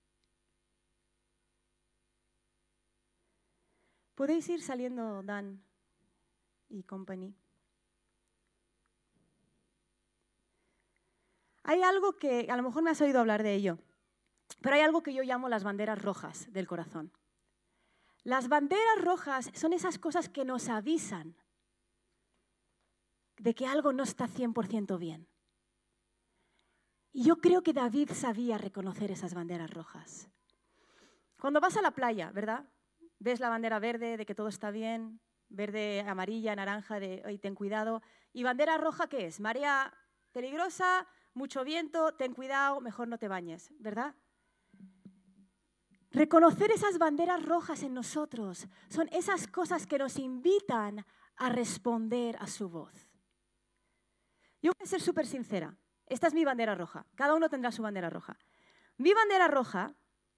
Podéis 4.15 4.49
ir 4.49 4.63
saliendo, 4.63 5.23
Dan 5.23 5.63
y 6.75 6.83
company. 6.83 7.35
Hay 11.63 11.83
algo 11.83 12.19
que, 12.19 12.47
a 12.51 12.57
lo 12.57 12.63
mejor 12.63 12.83
me 12.83 12.91
has 12.91 13.01
oído 13.01 13.21
hablar 13.21 13.43
de 13.43 13.55
ello, 13.55 13.79
pero 14.61 14.77
hay 14.77 14.83
algo 14.83 15.03
que 15.03 15.15
yo 15.15 15.23
llamo 15.23 15.49
las 15.49 15.65
banderas 15.65 16.01
rojas 16.03 16.53
del 16.53 16.67
corazón. 16.67 17.13
Las 18.23 18.49
banderas 18.49 19.01
rojas 19.01 19.51
son 19.55 19.73
esas 19.73 19.99
cosas 19.99 20.29
que 20.29 20.45
nos 20.45 20.69
avisan 20.69 21.37
de 23.39 23.55
que 23.55 23.67
algo 23.67 23.93
no 23.93 24.03
está 24.03 24.27
100% 24.29 24.99
bien. 24.99 25.29
Y 27.13 27.25
yo 27.25 27.37
creo 27.37 27.63
que 27.63 27.73
David 27.73 28.11
sabía 28.13 28.59
reconocer 28.59 29.11
esas 29.11 29.35
banderas 29.35 29.71
rojas. 29.71 30.29
Cuando 31.39 31.61
vas 31.61 31.77
a 31.77 31.83
la 31.83 31.93
playa, 31.93 32.31
¿verdad? 32.33 32.69
Ves 33.19 33.41
la 33.41 33.49
bandera 33.49 33.79
verde 33.79 34.17
de 34.17 34.27
que 34.27 34.35
todo 34.35 34.49
está 34.49 34.71
bien, 34.71 35.21
verde, 35.55 36.05
amarilla, 36.07 36.55
naranja, 36.57 37.01
de 37.01 37.23
hoy 37.25 37.39
ten 37.39 37.55
cuidado. 37.55 38.03
¿Y 38.33 38.43
bandera 38.43 38.77
roja 38.79 39.09
qué 39.09 39.27
es? 39.27 39.41
Marea 39.41 39.93
peligrosa, 40.33 41.07
mucho 41.33 41.65
viento, 41.65 42.15
ten 42.15 42.35
cuidado, 42.35 42.81
mejor 42.81 43.09
no 43.09 43.19
te 43.19 43.29
bañes, 43.29 43.73
¿verdad? 43.79 44.15
Reconocer 46.11 46.71
esas 46.71 46.99
banderas 46.99 47.45
rojas 47.45 47.83
en 47.83 47.93
nosotros 47.93 48.69
son 48.89 49.09
esas 49.13 49.49
cosas 49.49 49.87
que 49.87 49.99
nos 49.99 50.19
invitan 50.19 51.05
a 51.37 51.49
responder 51.49 52.37
a 52.39 52.47
su 52.47 52.69
voz. 52.69 53.11
Yo 54.63 54.73
voy 54.79 54.85
a 54.85 54.89
ser 54.89 55.01
súper 55.01 55.27
sincera. 55.27 55.77
Esta 56.07 56.29
es 56.29 56.35
mi 56.35 56.45
bandera 56.45 56.75
roja. 56.75 57.05
Cada 57.17 57.35
uno 57.35 57.49
tendrá 57.49 57.73
su 57.73 57.83
bandera 57.83 58.11
roja. 58.11 58.39
Mi 58.97 59.13
bandera 59.13 59.49
roja, 59.49 59.95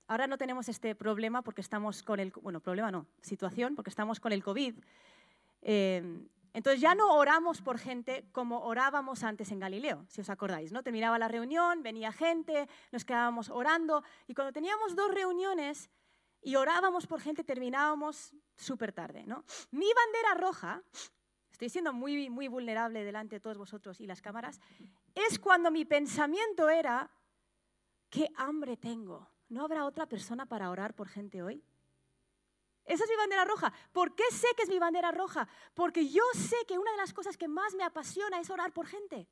ahora 0.08 0.26
no 0.26 0.38
tenemos 0.38 0.68
este 0.68 0.94
problema 0.94 1.42
porque 1.42 1.60
estamos 1.60 2.02
con 2.02 2.20
el, 2.20 2.30
bueno, 2.42 2.60
problema 2.60 2.90
no, 2.90 3.06
situación, 3.20 3.74
porque 3.74 3.90
estamos 3.90 4.20
con 4.20 4.32
el 4.32 4.42
COVID. 4.42 4.74
Eh, 5.62 6.28
entonces 6.56 6.80
ya 6.80 6.94
no 6.94 7.14
oramos 7.14 7.60
por 7.60 7.78
gente 7.78 8.24
como 8.32 8.62
orábamos 8.62 9.22
antes 9.24 9.50
en 9.50 9.58
Galileo, 9.58 10.06
si 10.08 10.22
os 10.22 10.30
acordáis, 10.30 10.72
¿no? 10.72 10.82
Terminaba 10.82 11.18
la 11.18 11.28
reunión, 11.28 11.82
venía 11.82 12.12
gente, 12.12 12.66
nos 12.92 13.04
quedábamos 13.04 13.50
orando 13.50 14.02
y 14.26 14.32
cuando 14.32 14.54
teníamos 14.54 14.96
dos 14.96 15.12
reuniones 15.12 15.90
y 16.40 16.56
orábamos 16.56 17.06
por 17.06 17.20
gente, 17.20 17.44
terminábamos 17.44 18.32
súper 18.56 18.94
tarde, 18.94 19.26
¿no? 19.26 19.44
Mi 19.70 19.86
bandera 19.92 20.34
roja, 20.40 20.82
estoy 21.52 21.68
siendo 21.68 21.92
muy, 21.92 22.30
muy 22.30 22.48
vulnerable 22.48 23.04
delante 23.04 23.36
de 23.36 23.40
todos 23.40 23.58
vosotros 23.58 24.00
y 24.00 24.06
las 24.06 24.22
cámaras, 24.22 24.58
es 25.14 25.38
cuando 25.38 25.70
mi 25.70 25.84
pensamiento 25.84 26.70
era, 26.70 27.10
qué 28.08 28.30
hambre 28.36 28.78
tengo, 28.78 29.28
¿no 29.48 29.64
habrá 29.64 29.84
otra 29.84 30.06
persona 30.06 30.46
para 30.46 30.70
orar 30.70 30.94
por 30.94 31.08
gente 31.08 31.42
hoy? 31.42 31.62
Esa 32.84 33.04
es 33.04 33.10
mi 33.10 33.16
bandera 33.16 33.44
roja. 33.44 33.72
¿Por 33.92 34.14
qué 34.14 34.24
sé 34.30 34.46
que 34.56 34.62
es 34.62 34.68
mi 34.68 34.78
bandera 34.78 35.10
roja? 35.10 35.48
Porque 35.74 36.08
yo 36.08 36.22
sé 36.34 36.56
que 36.68 36.78
una 36.78 36.92
de 36.92 36.98
las 36.98 37.12
cosas 37.12 37.36
que 37.36 37.48
más 37.48 37.74
me 37.74 37.82
apasiona 37.82 38.38
es 38.38 38.48
orar 38.48 38.72
por 38.72 38.86
gente. 38.86 39.28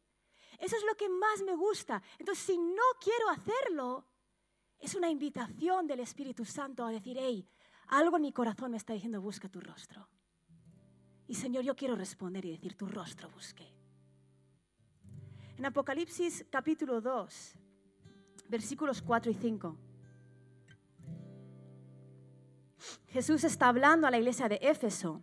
Eso 0.58 0.76
es 0.76 0.84
lo 0.84 0.96
que 0.96 1.08
más 1.08 1.42
me 1.42 1.54
gusta. 1.54 2.02
Entonces, 2.18 2.44
si 2.44 2.58
no 2.58 2.82
quiero 3.00 3.28
hacerlo, 3.30 4.06
es 4.78 4.94
una 4.94 5.08
invitación 5.08 5.86
del 5.86 6.00
Espíritu 6.00 6.44
Santo 6.44 6.84
a 6.84 6.90
decir, 6.90 7.16
hey, 7.18 7.48
algo 7.88 8.16
en 8.16 8.22
mi 8.22 8.32
corazón 8.32 8.72
me 8.72 8.76
está 8.76 8.92
diciendo, 8.92 9.20
busca 9.20 9.48
tu 9.48 9.60
rostro. 9.60 10.08
Y 11.26 11.34
Señor, 11.36 11.64
yo 11.64 11.76
quiero 11.76 11.94
responder 11.94 12.44
y 12.44 12.50
decir, 12.50 12.76
tu 12.76 12.86
rostro 12.86 13.30
busque. 13.30 13.72
En 15.56 15.64
Apocalipsis 15.64 16.44
capítulo 16.50 17.00
2, 17.00 17.54
versículos 18.48 19.00
4 19.00 19.30
y 19.30 19.34
5. 19.34 19.78
Jesús 23.08 23.44
está 23.44 23.68
hablando 23.68 24.06
a 24.06 24.10
la 24.10 24.18
iglesia 24.18 24.48
de 24.48 24.58
Éfeso 24.62 25.22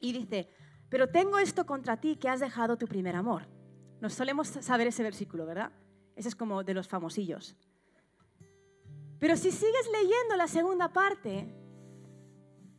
y 0.00 0.12
dice, 0.12 0.48
pero 0.88 1.08
tengo 1.08 1.38
esto 1.38 1.66
contra 1.66 1.98
ti 1.98 2.16
que 2.16 2.28
has 2.28 2.40
dejado 2.40 2.76
tu 2.76 2.86
primer 2.86 3.16
amor. 3.16 3.46
Nos 4.00 4.14
solemos 4.14 4.48
saber 4.48 4.88
ese 4.88 5.02
versículo, 5.02 5.46
¿verdad? 5.46 5.72
Ese 6.16 6.28
es 6.28 6.34
como 6.34 6.64
de 6.64 6.74
los 6.74 6.88
famosillos. 6.88 7.56
Pero 9.18 9.36
si 9.36 9.50
sigues 9.50 9.88
leyendo 9.92 10.36
la 10.36 10.48
segunda 10.48 10.92
parte, 10.92 11.54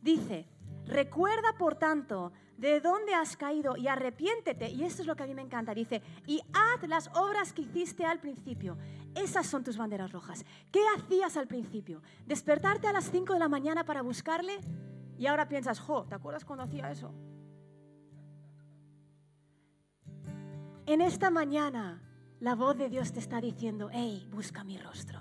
dice, 0.00 0.46
recuerda 0.84 1.56
por 1.56 1.76
tanto 1.76 2.32
de 2.58 2.80
dónde 2.80 3.14
has 3.14 3.36
caído 3.36 3.76
y 3.76 3.88
arrepiéntete. 3.88 4.68
Y 4.68 4.84
esto 4.84 5.02
es 5.02 5.08
lo 5.08 5.16
que 5.16 5.22
a 5.22 5.26
mí 5.26 5.34
me 5.34 5.42
encanta. 5.42 5.74
Dice, 5.74 6.02
y 6.26 6.40
haz 6.52 6.86
las 6.88 7.08
obras 7.14 7.52
que 7.52 7.62
hiciste 7.62 8.04
al 8.04 8.20
principio. 8.20 8.76
Esas 9.14 9.46
son 9.46 9.62
tus 9.62 9.76
banderas 9.76 10.10
rojas. 10.12 10.44
¿Qué 10.70 10.80
hacías 10.96 11.36
al 11.36 11.46
principio? 11.46 12.02
¿Despertarte 12.26 12.86
a 12.86 12.92
las 12.92 13.10
5 13.10 13.34
de 13.34 13.38
la 13.38 13.48
mañana 13.48 13.84
para 13.84 14.02
buscarle? 14.02 14.58
Y 15.18 15.26
ahora 15.26 15.48
piensas, 15.48 15.78
jo, 15.80 16.04
¿te 16.04 16.14
acuerdas 16.14 16.44
cuando 16.44 16.64
hacía 16.64 16.90
eso? 16.90 17.12
En 20.86 21.00
esta 21.00 21.30
mañana 21.30 22.02
la 22.40 22.54
voz 22.54 22.76
de 22.76 22.88
Dios 22.88 23.12
te 23.12 23.20
está 23.20 23.40
diciendo, 23.40 23.88
hey, 23.92 24.26
busca 24.30 24.64
mi 24.64 24.78
rostro. 24.78 25.20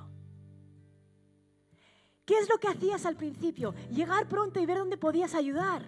¿Qué 2.26 2.38
es 2.40 2.50
lo 2.50 2.58
que 2.58 2.68
hacías 2.68 3.06
al 3.06 3.16
principio? 3.16 3.76
Llegar 3.92 4.28
pronto 4.28 4.60
y 4.60 4.66
ver 4.66 4.78
dónde 4.78 4.98
podías 4.98 5.36
ayudar. 5.36 5.88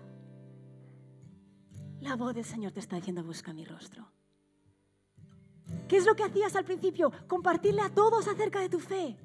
La 2.01 2.15
voz 2.15 2.35
del 2.35 2.43
Señor 2.43 2.73
te 2.73 2.81
está 2.81 2.97
diciendo, 2.97 3.23
busca 3.23 3.53
mi 3.53 3.65
rostro. 3.65 4.11
¿Qué 5.87 5.97
es 5.97 6.05
lo 6.05 6.15
que 6.15 6.23
hacías 6.23 6.55
al 6.55 6.65
principio? 6.65 7.11
Compartirle 7.27 7.81
a 7.81 7.89
todos 7.89 8.27
acerca 8.27 8.59
de 8.59 8.69
tu 8.69 8.79
fe. 8.79 9.17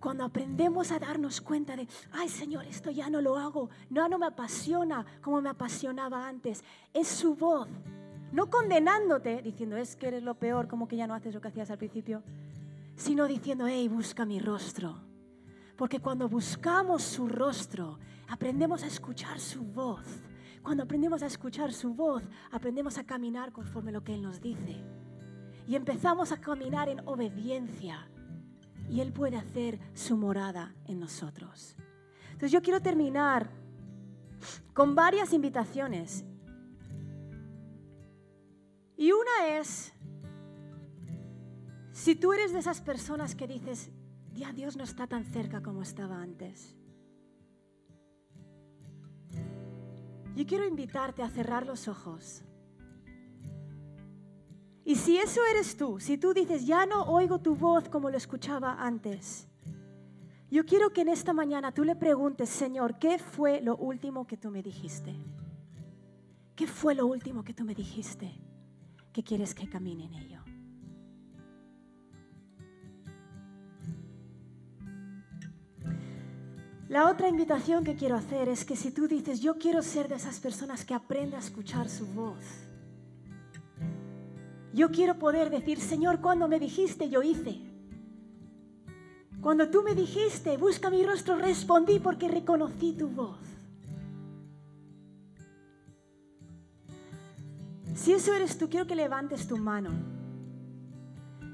Cuando 0.00 0.24
aprendemos 0.24 0.92
a 0.92 0.98
darnos 0.98 1.40
cuenta 1.40 1.76
de, 1.76 1.88
ay 2.12 2.28
Señor, 2.28 2.66
esto 2.66 2.90
ya 2.90 3.08
no 3.08 3.22
lo 3.22 3.38
hago, 3.38 3.70
no, 3.88 4.06
no 4.06 4.18
me 4.18 4.26
apasiona 4.26 5.06
como 5.22 5.40
me 5.40 5.48
apasionaba 5.48 6.28
antes, 6.28 6.62
es 6.92 7.08
su 7.08 7.34
voz, 7.34 7.68
no 8.30 8.50
condenándote, 8.50 9.40
diciendo, 9.40 9.78
es 9.78 9.96
que 9.96 10.08
eres 10.08 10.22
lo 10.22 10.34
peor, 10.34 10.68
como 10.68 10.88
que 10.88 10.96
ya 10.96 11.06
no 11.06 11.14
haces 11.14 11.32
lo 11.32 11.40
que 11.40 11.48
hacías 11.48 11.70
al 11.70 11.78
principio, 11.78 12.22
sino 12.96 13.26
diciendo, 13.26 13.66
hey, 13.66 13.88
busca 13.88 14.26
mi 14.26 14.40
rostro. 14.40 15.00
Porque 15.76 16.00
cuando 16.00 16.28
buscamos 16.28 17.02
su 17.02 17.26
rostro, 17.26 17.98
aprendemos 18.28 18.82
a 18.82 18.88
escuchar 18.88 19.40
su 19.40 19.62
voz. 19.62 20.04
Cuando 20.64 20.82
aprendemos 20.82 21.22
a 21.22 21.26
escuchar 21.26 21.74
su 21.74 21.92
voz, 21.92 22.22
aprendemos 22.50 22.96
a 22.96 23.04
caminar 23.04 23.52
conforme 23.52 23.92
lo 23.92 24.02
que 24.02 24.14
Él 24.14 24.22
nos 24.22 24.40
dice. 24.40 24.82
Y 25.68 25.76
empezamos 25.76 26.32
a 26.32 26.40
caminar 26.40 26.88
en 26.88 27.06
obediencia. 27.06 28.08
Y 28.88 29.00
Él 29.00 29.12
puede 29.12 29.36
hacer 29.36 29.78
su 29.92 30.16
morada 30.16 30.74
en 30.86 31.00
nosotros. 31.00 31.76
Entonces 32.28 32.50
yo 32.50 32.62
quiero 32.62 32.80
terminar 32.80 33.50
con 34.72 34.94
varias 34.94 35.34
invitaciones. 35.34 36.24
Y 38.96 39.12
una 39.12 39.58
es 39.58 39.92
si 41.92 42.16
tú 42.16 42.32
eres 42.32 42.54
de 42.54 42.60
esas 42.60 42.80
personas 42.80 43.34
que 43.34 43.46
dices, 43.46 43.90
ya 44.32 44.50
Dios 44.54 44.78
no 44.78 44.84
está 44.84 45.06
tan 45.06 45.26
cerca 45.26 45.62
como 45.62 45.82
estaba 45.82 46.22
antes. 46.22 46.74
Yo 50.34 50.46
quiero 50.46 50.66
invitarte 50.66 51.22
a 51.22 51.28
cerrar 51.28 51.66
los 51.66 51.86
ojos. 51.88 52.42
Y 54.84 54.96
si 54.96 55.16
eso 55.16 55.40
eres 55.50 55.76
tú, 55.76 55.98
si 55.98 56.18
tú 56.18 56.34
dices, 56.34 56.66
ya 56.66 56.84
no 56.84 57.04
oigo 57.04 57.38
tu 57.38 57.54
voz 57.54 57.88
como 57.88 58.10
lo 58.10 58.18
escuchaba 58.18 58.76
antes, 58.78 59.48
yo 60.50 60.64
quiero 60.66 60.92
que 60.92 61.00
en 61.00 61.08
esta 61.08 61.32
mañana 61.32 61.72
tú 61.72 61.84
le 61.84 61.96
preguntes, 61.96 62.48
Señor, 62.48 62.98
¿qué 62.98 63.18
fue 63.18 63.60
lo 63.62 63.76
último 63.76 64.26
que 64.26 64.36
tú 64.36 64.50
me 64.50 64.62
dijiste? 64.62 65.14
¿Qué 66.54 66.66
fue 66.66 66.94
lo 66.94 67.06
último 67.06 67.42
que 67.42 67.54
tú 67.54 67.64
me 67.64 67.74
dijiste 67.74 68.30
que 69.12 69.24
quieres 69.24 69.54
que 69.54 69.68
camine 69.68 70.04
en 70.04 70.14
ello? 70.14 70.43
La 76.88 77.08
otra 77.08 77.28
invitación 77.28 77.82
que 77.82 77.96
quiero 77.96 78.14
hacer 78.14 78.48
es 78.48 78.64
que 78.64 78.76
si 78.76 78.90
tú 78.90 79.08
dices, 79.08 79.40
yo 79.40 79.56
quiero 79.58 79.82
ser 79.82 80.08
de 80.08 80.16
esas 80.16 80.38
personas 80.38 80.84
que 80.84 80.92
aprende 80.92 81.36
a 81.36 81.38
escuchar 81.38 81.88
su 81.88 82.06
voz, 82.06 82.44
yo 84.74 84.90
quiero 84.90 85.18
poder 85.18 85.50
decir, 85.50 85.80
Señor, 85.80 86.20
cuando 86.20 86.48
me 86.48 86.58
dijiste, 86.58 87.08
yo 87.08 87.22
hice. 87.22 87.60
Cuando 89.40 89.70
tú 89.70 89.82
me 89.82 89.94
dijiste, 89.94 90.56
busca 90.56 90.90
mi 90.90 91.04
rostro, 91.04 91.36
respondí 91.36 92.00
porque 92.00 92.28
reconocí 92.28 92.92
tu 92.92 93.08
voz. 93.08 93.38
Si 97.94 98.12
eso 98.12 98.34
eres 98.34 98.58
tú, 98.58 98.68
quiero 98.68 98.86
que 98.86 98.96
levantes 98.96 99.46
tu 99.46 99.56
mano. 99.56 99.90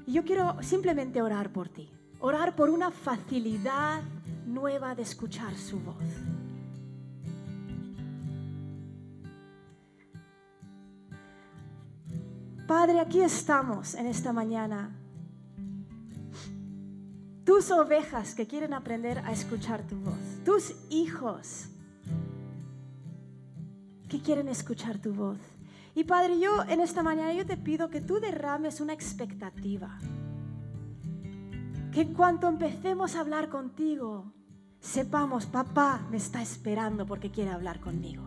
Y 0.07 0.13
yo 0.13 0.25
quiero 0.25 0.57
simplemente 0.61 1.21
orar 1.21 1.53
por 1.53 1.69
ti. 1.69 1.89
Orar 2.19 2.55
por 2.55 2.69
una 2.69 2.91
facilidad 2.91 4.01
nueva 4.53 4.95
de 4.95 5.03
escuchar 5.03 5.55
su 5.55 5.79
voz. 5.79 6.03
Padre, 12.67 12.99
aquí 12.99 13.21
estamos 13.21 13.95
en 13.95 14.07
esta 14.07 14.31
mañana. 14.31 14.95
Tus 17.43 17.69
ovejas 17.69 18.33
que 18.33 18.47
quieren 18.47 18.73
aprender 18.73 19.19
a 19.19 19.33
escuchar 19.33 19.85
tu 19.85 19.97
voz. 19.97 20.43
Tus 20.45 20.73
hijos 20.89 21.67
que 24.07 24.21
quieren 24.21 24.47
escuchar 24.47 24.99
tu 24.99 25.13
voz. 25.13 25.37
Y 25.95 26.05
Padre, 26.05 26.39
yo 26.39 26.63
en 26.69 26.79
esta 26.79 27.03
mañana 27.03 27.33
yo 27.33 27.45
te 27.45 27.57
pido 27.57 27.89
que 27.89 27.99
tú 27.99 28.19
derrames 28.19 28.79
una 28.79 28.93
expectativa. 28.93 29.97
Que 31.91 32.01
en 32.01 32.13
cuanto 32.13 32.47
empecemos 32.47 33.15
a 33.15 33.19
hablar 33.19 33.49
contigo, 33.49 34.31
sepamos, 34.81 35.45
papá 35.45 36.05
me 36.09 36.17
está 36.17 36.41
esperando 36.41 37.05
porque 37.05 37.31
quiere 37.31 37.51
hablar 37.51 37.79
conmigo. 37.79 38.23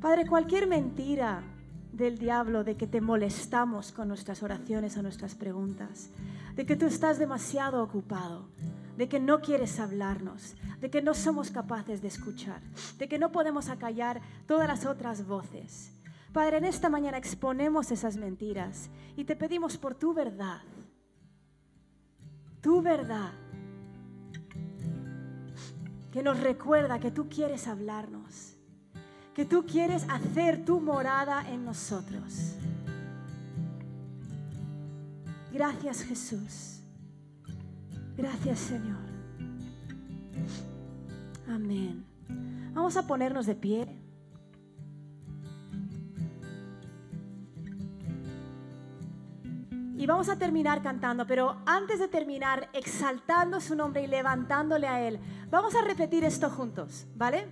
Padre, 0.00 0.26
cualquier 0.26 0.66
mentira 0.66 1.42
del 1.92 2.16
diablo 2.16 2.64
de 2.64 2.76
que 2.76 2.86
te 2.86 3.02
molestamos 3.02 3.92
con 3.92 4.08
nuestras 4.08 4.42
oraciones 4.42 4.96
o 4.96 5.02
nuestras 5.02 5.34
preguntas, 5.34 6.08
de 6.54 6.64
que 6.64 6.76
tú 6.76 6.86
estás 6.86 7.18
demasiado 7.18 7.82
ocupado, 7.82 8.48
de 8.96 9.08
que 9.08 9.20
no 9.20 9.42
quieres 9.42 9.78
hablarnos, 9.78 10.56
de 10.80 10.88
que 10.88 11.02
no 11.02 11.12
somos 11.12 11.50
capaces 11.50 12.00
de 12.00 12.08
escuchar, 12.08 12.62
de 12.96 13.08
que 13.08 13.18
no 13.18 13.30
podemos 13.30 13.68
acallar 13.68 14.22
todas 14.46 14.66
las 14.66 14.86
otras 14.86 15.26
voces 15.26 15.92
Padre, 16.32 16.58
en 16.58 16.64
esta 16.64 16.88
mañana 16.88 17.18
exponemos 17.18 17.90
esas 17.90 18.16
mentiras 18.16 18.88
y 19.16 19.24
te 19.24 19.34
pedimos 19.34 19.76
por 19.76 19.96
tu 19.96 20.14
verdad, 20.14 20.60
tu 22.60 22.80
verdad, 22.82 23.32
que 26.12 26.22
nos 26.22 26.38
recuerda 26.38 27.00
que 27.00 27.10
tú 27.10 27.28
quieres 27.28 27.66
hablarnos, 27.66 28.54
que 29.34 29.44
tú 29.44 29.64
quieres 29.66 30.06
hacer 30.08 30.64
tu 30.64 30.80
morada 30.80 31.48
en 31.50 31.64
nosotros. 31.64 32.54
Gracias 35.52 36.02
Jesús. 36.02 36.80
Gracias 38.16 38.58
Señor. 38.60 39.00
Amén. 41.48 42.04
Vamos 42.72 42.96
a 42.96 43.06
ponernos 43.06 43.46
de 43.46 43.54
pie. 43.56 43.99
Y 50.00 50.06
vamos 50.06 50.30
a 50.30 50.36
terminar 50.36 50.80
cantando, 50.80 51.26
pero 51.26 51.58
antes 51.66 51.98
de 51.98 52.08
terminar 52.08 52.70
exaltando 52.72 53.60
su 53.60 53.74
nombre 53.74 54.02
y 54.02 54.06
levantándole 54.06 54.88
a 54.88 55.06
Él, 55.06 55.20
vamos 55.50 55.74
a 55.74 55.82
repetir 55.82 56.24
esto 56.24 56.48
juntos, 56.48 57.04
¿vale? 57.16 57.46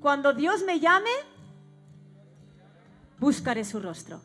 Cuando 0.00 0.32
Dios 0.32 0.64
me 0.64 0.80
llame, 0.80 1.12
buscaré 3.20 3.64
su 3.64 3.78
rostro. 3.78 4.20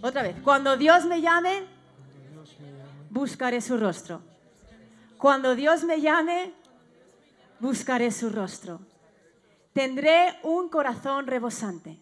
Otra 0.00 0.22
vez, 0.22 0.34
cuando 0.42 0.78
Dios 0.78 1.04
me 1.04 1.20
llame, 1.20 1.66
buscaré 3.10 3.60
su 3.60 3.76
rostro. 3.76 4.22
Cuando 5.18 5.54
Dios 5.54 5.84
me 5.84 6.00
llame, 6.00 6.54
buscaré 7.60 8.10
su 8.12 8.30
rostro. 8.30 8.80
Tendré 9.74 10.40
un 10.42 10.70
corazón 10.70 11.26
rebosante. 11.26 12.01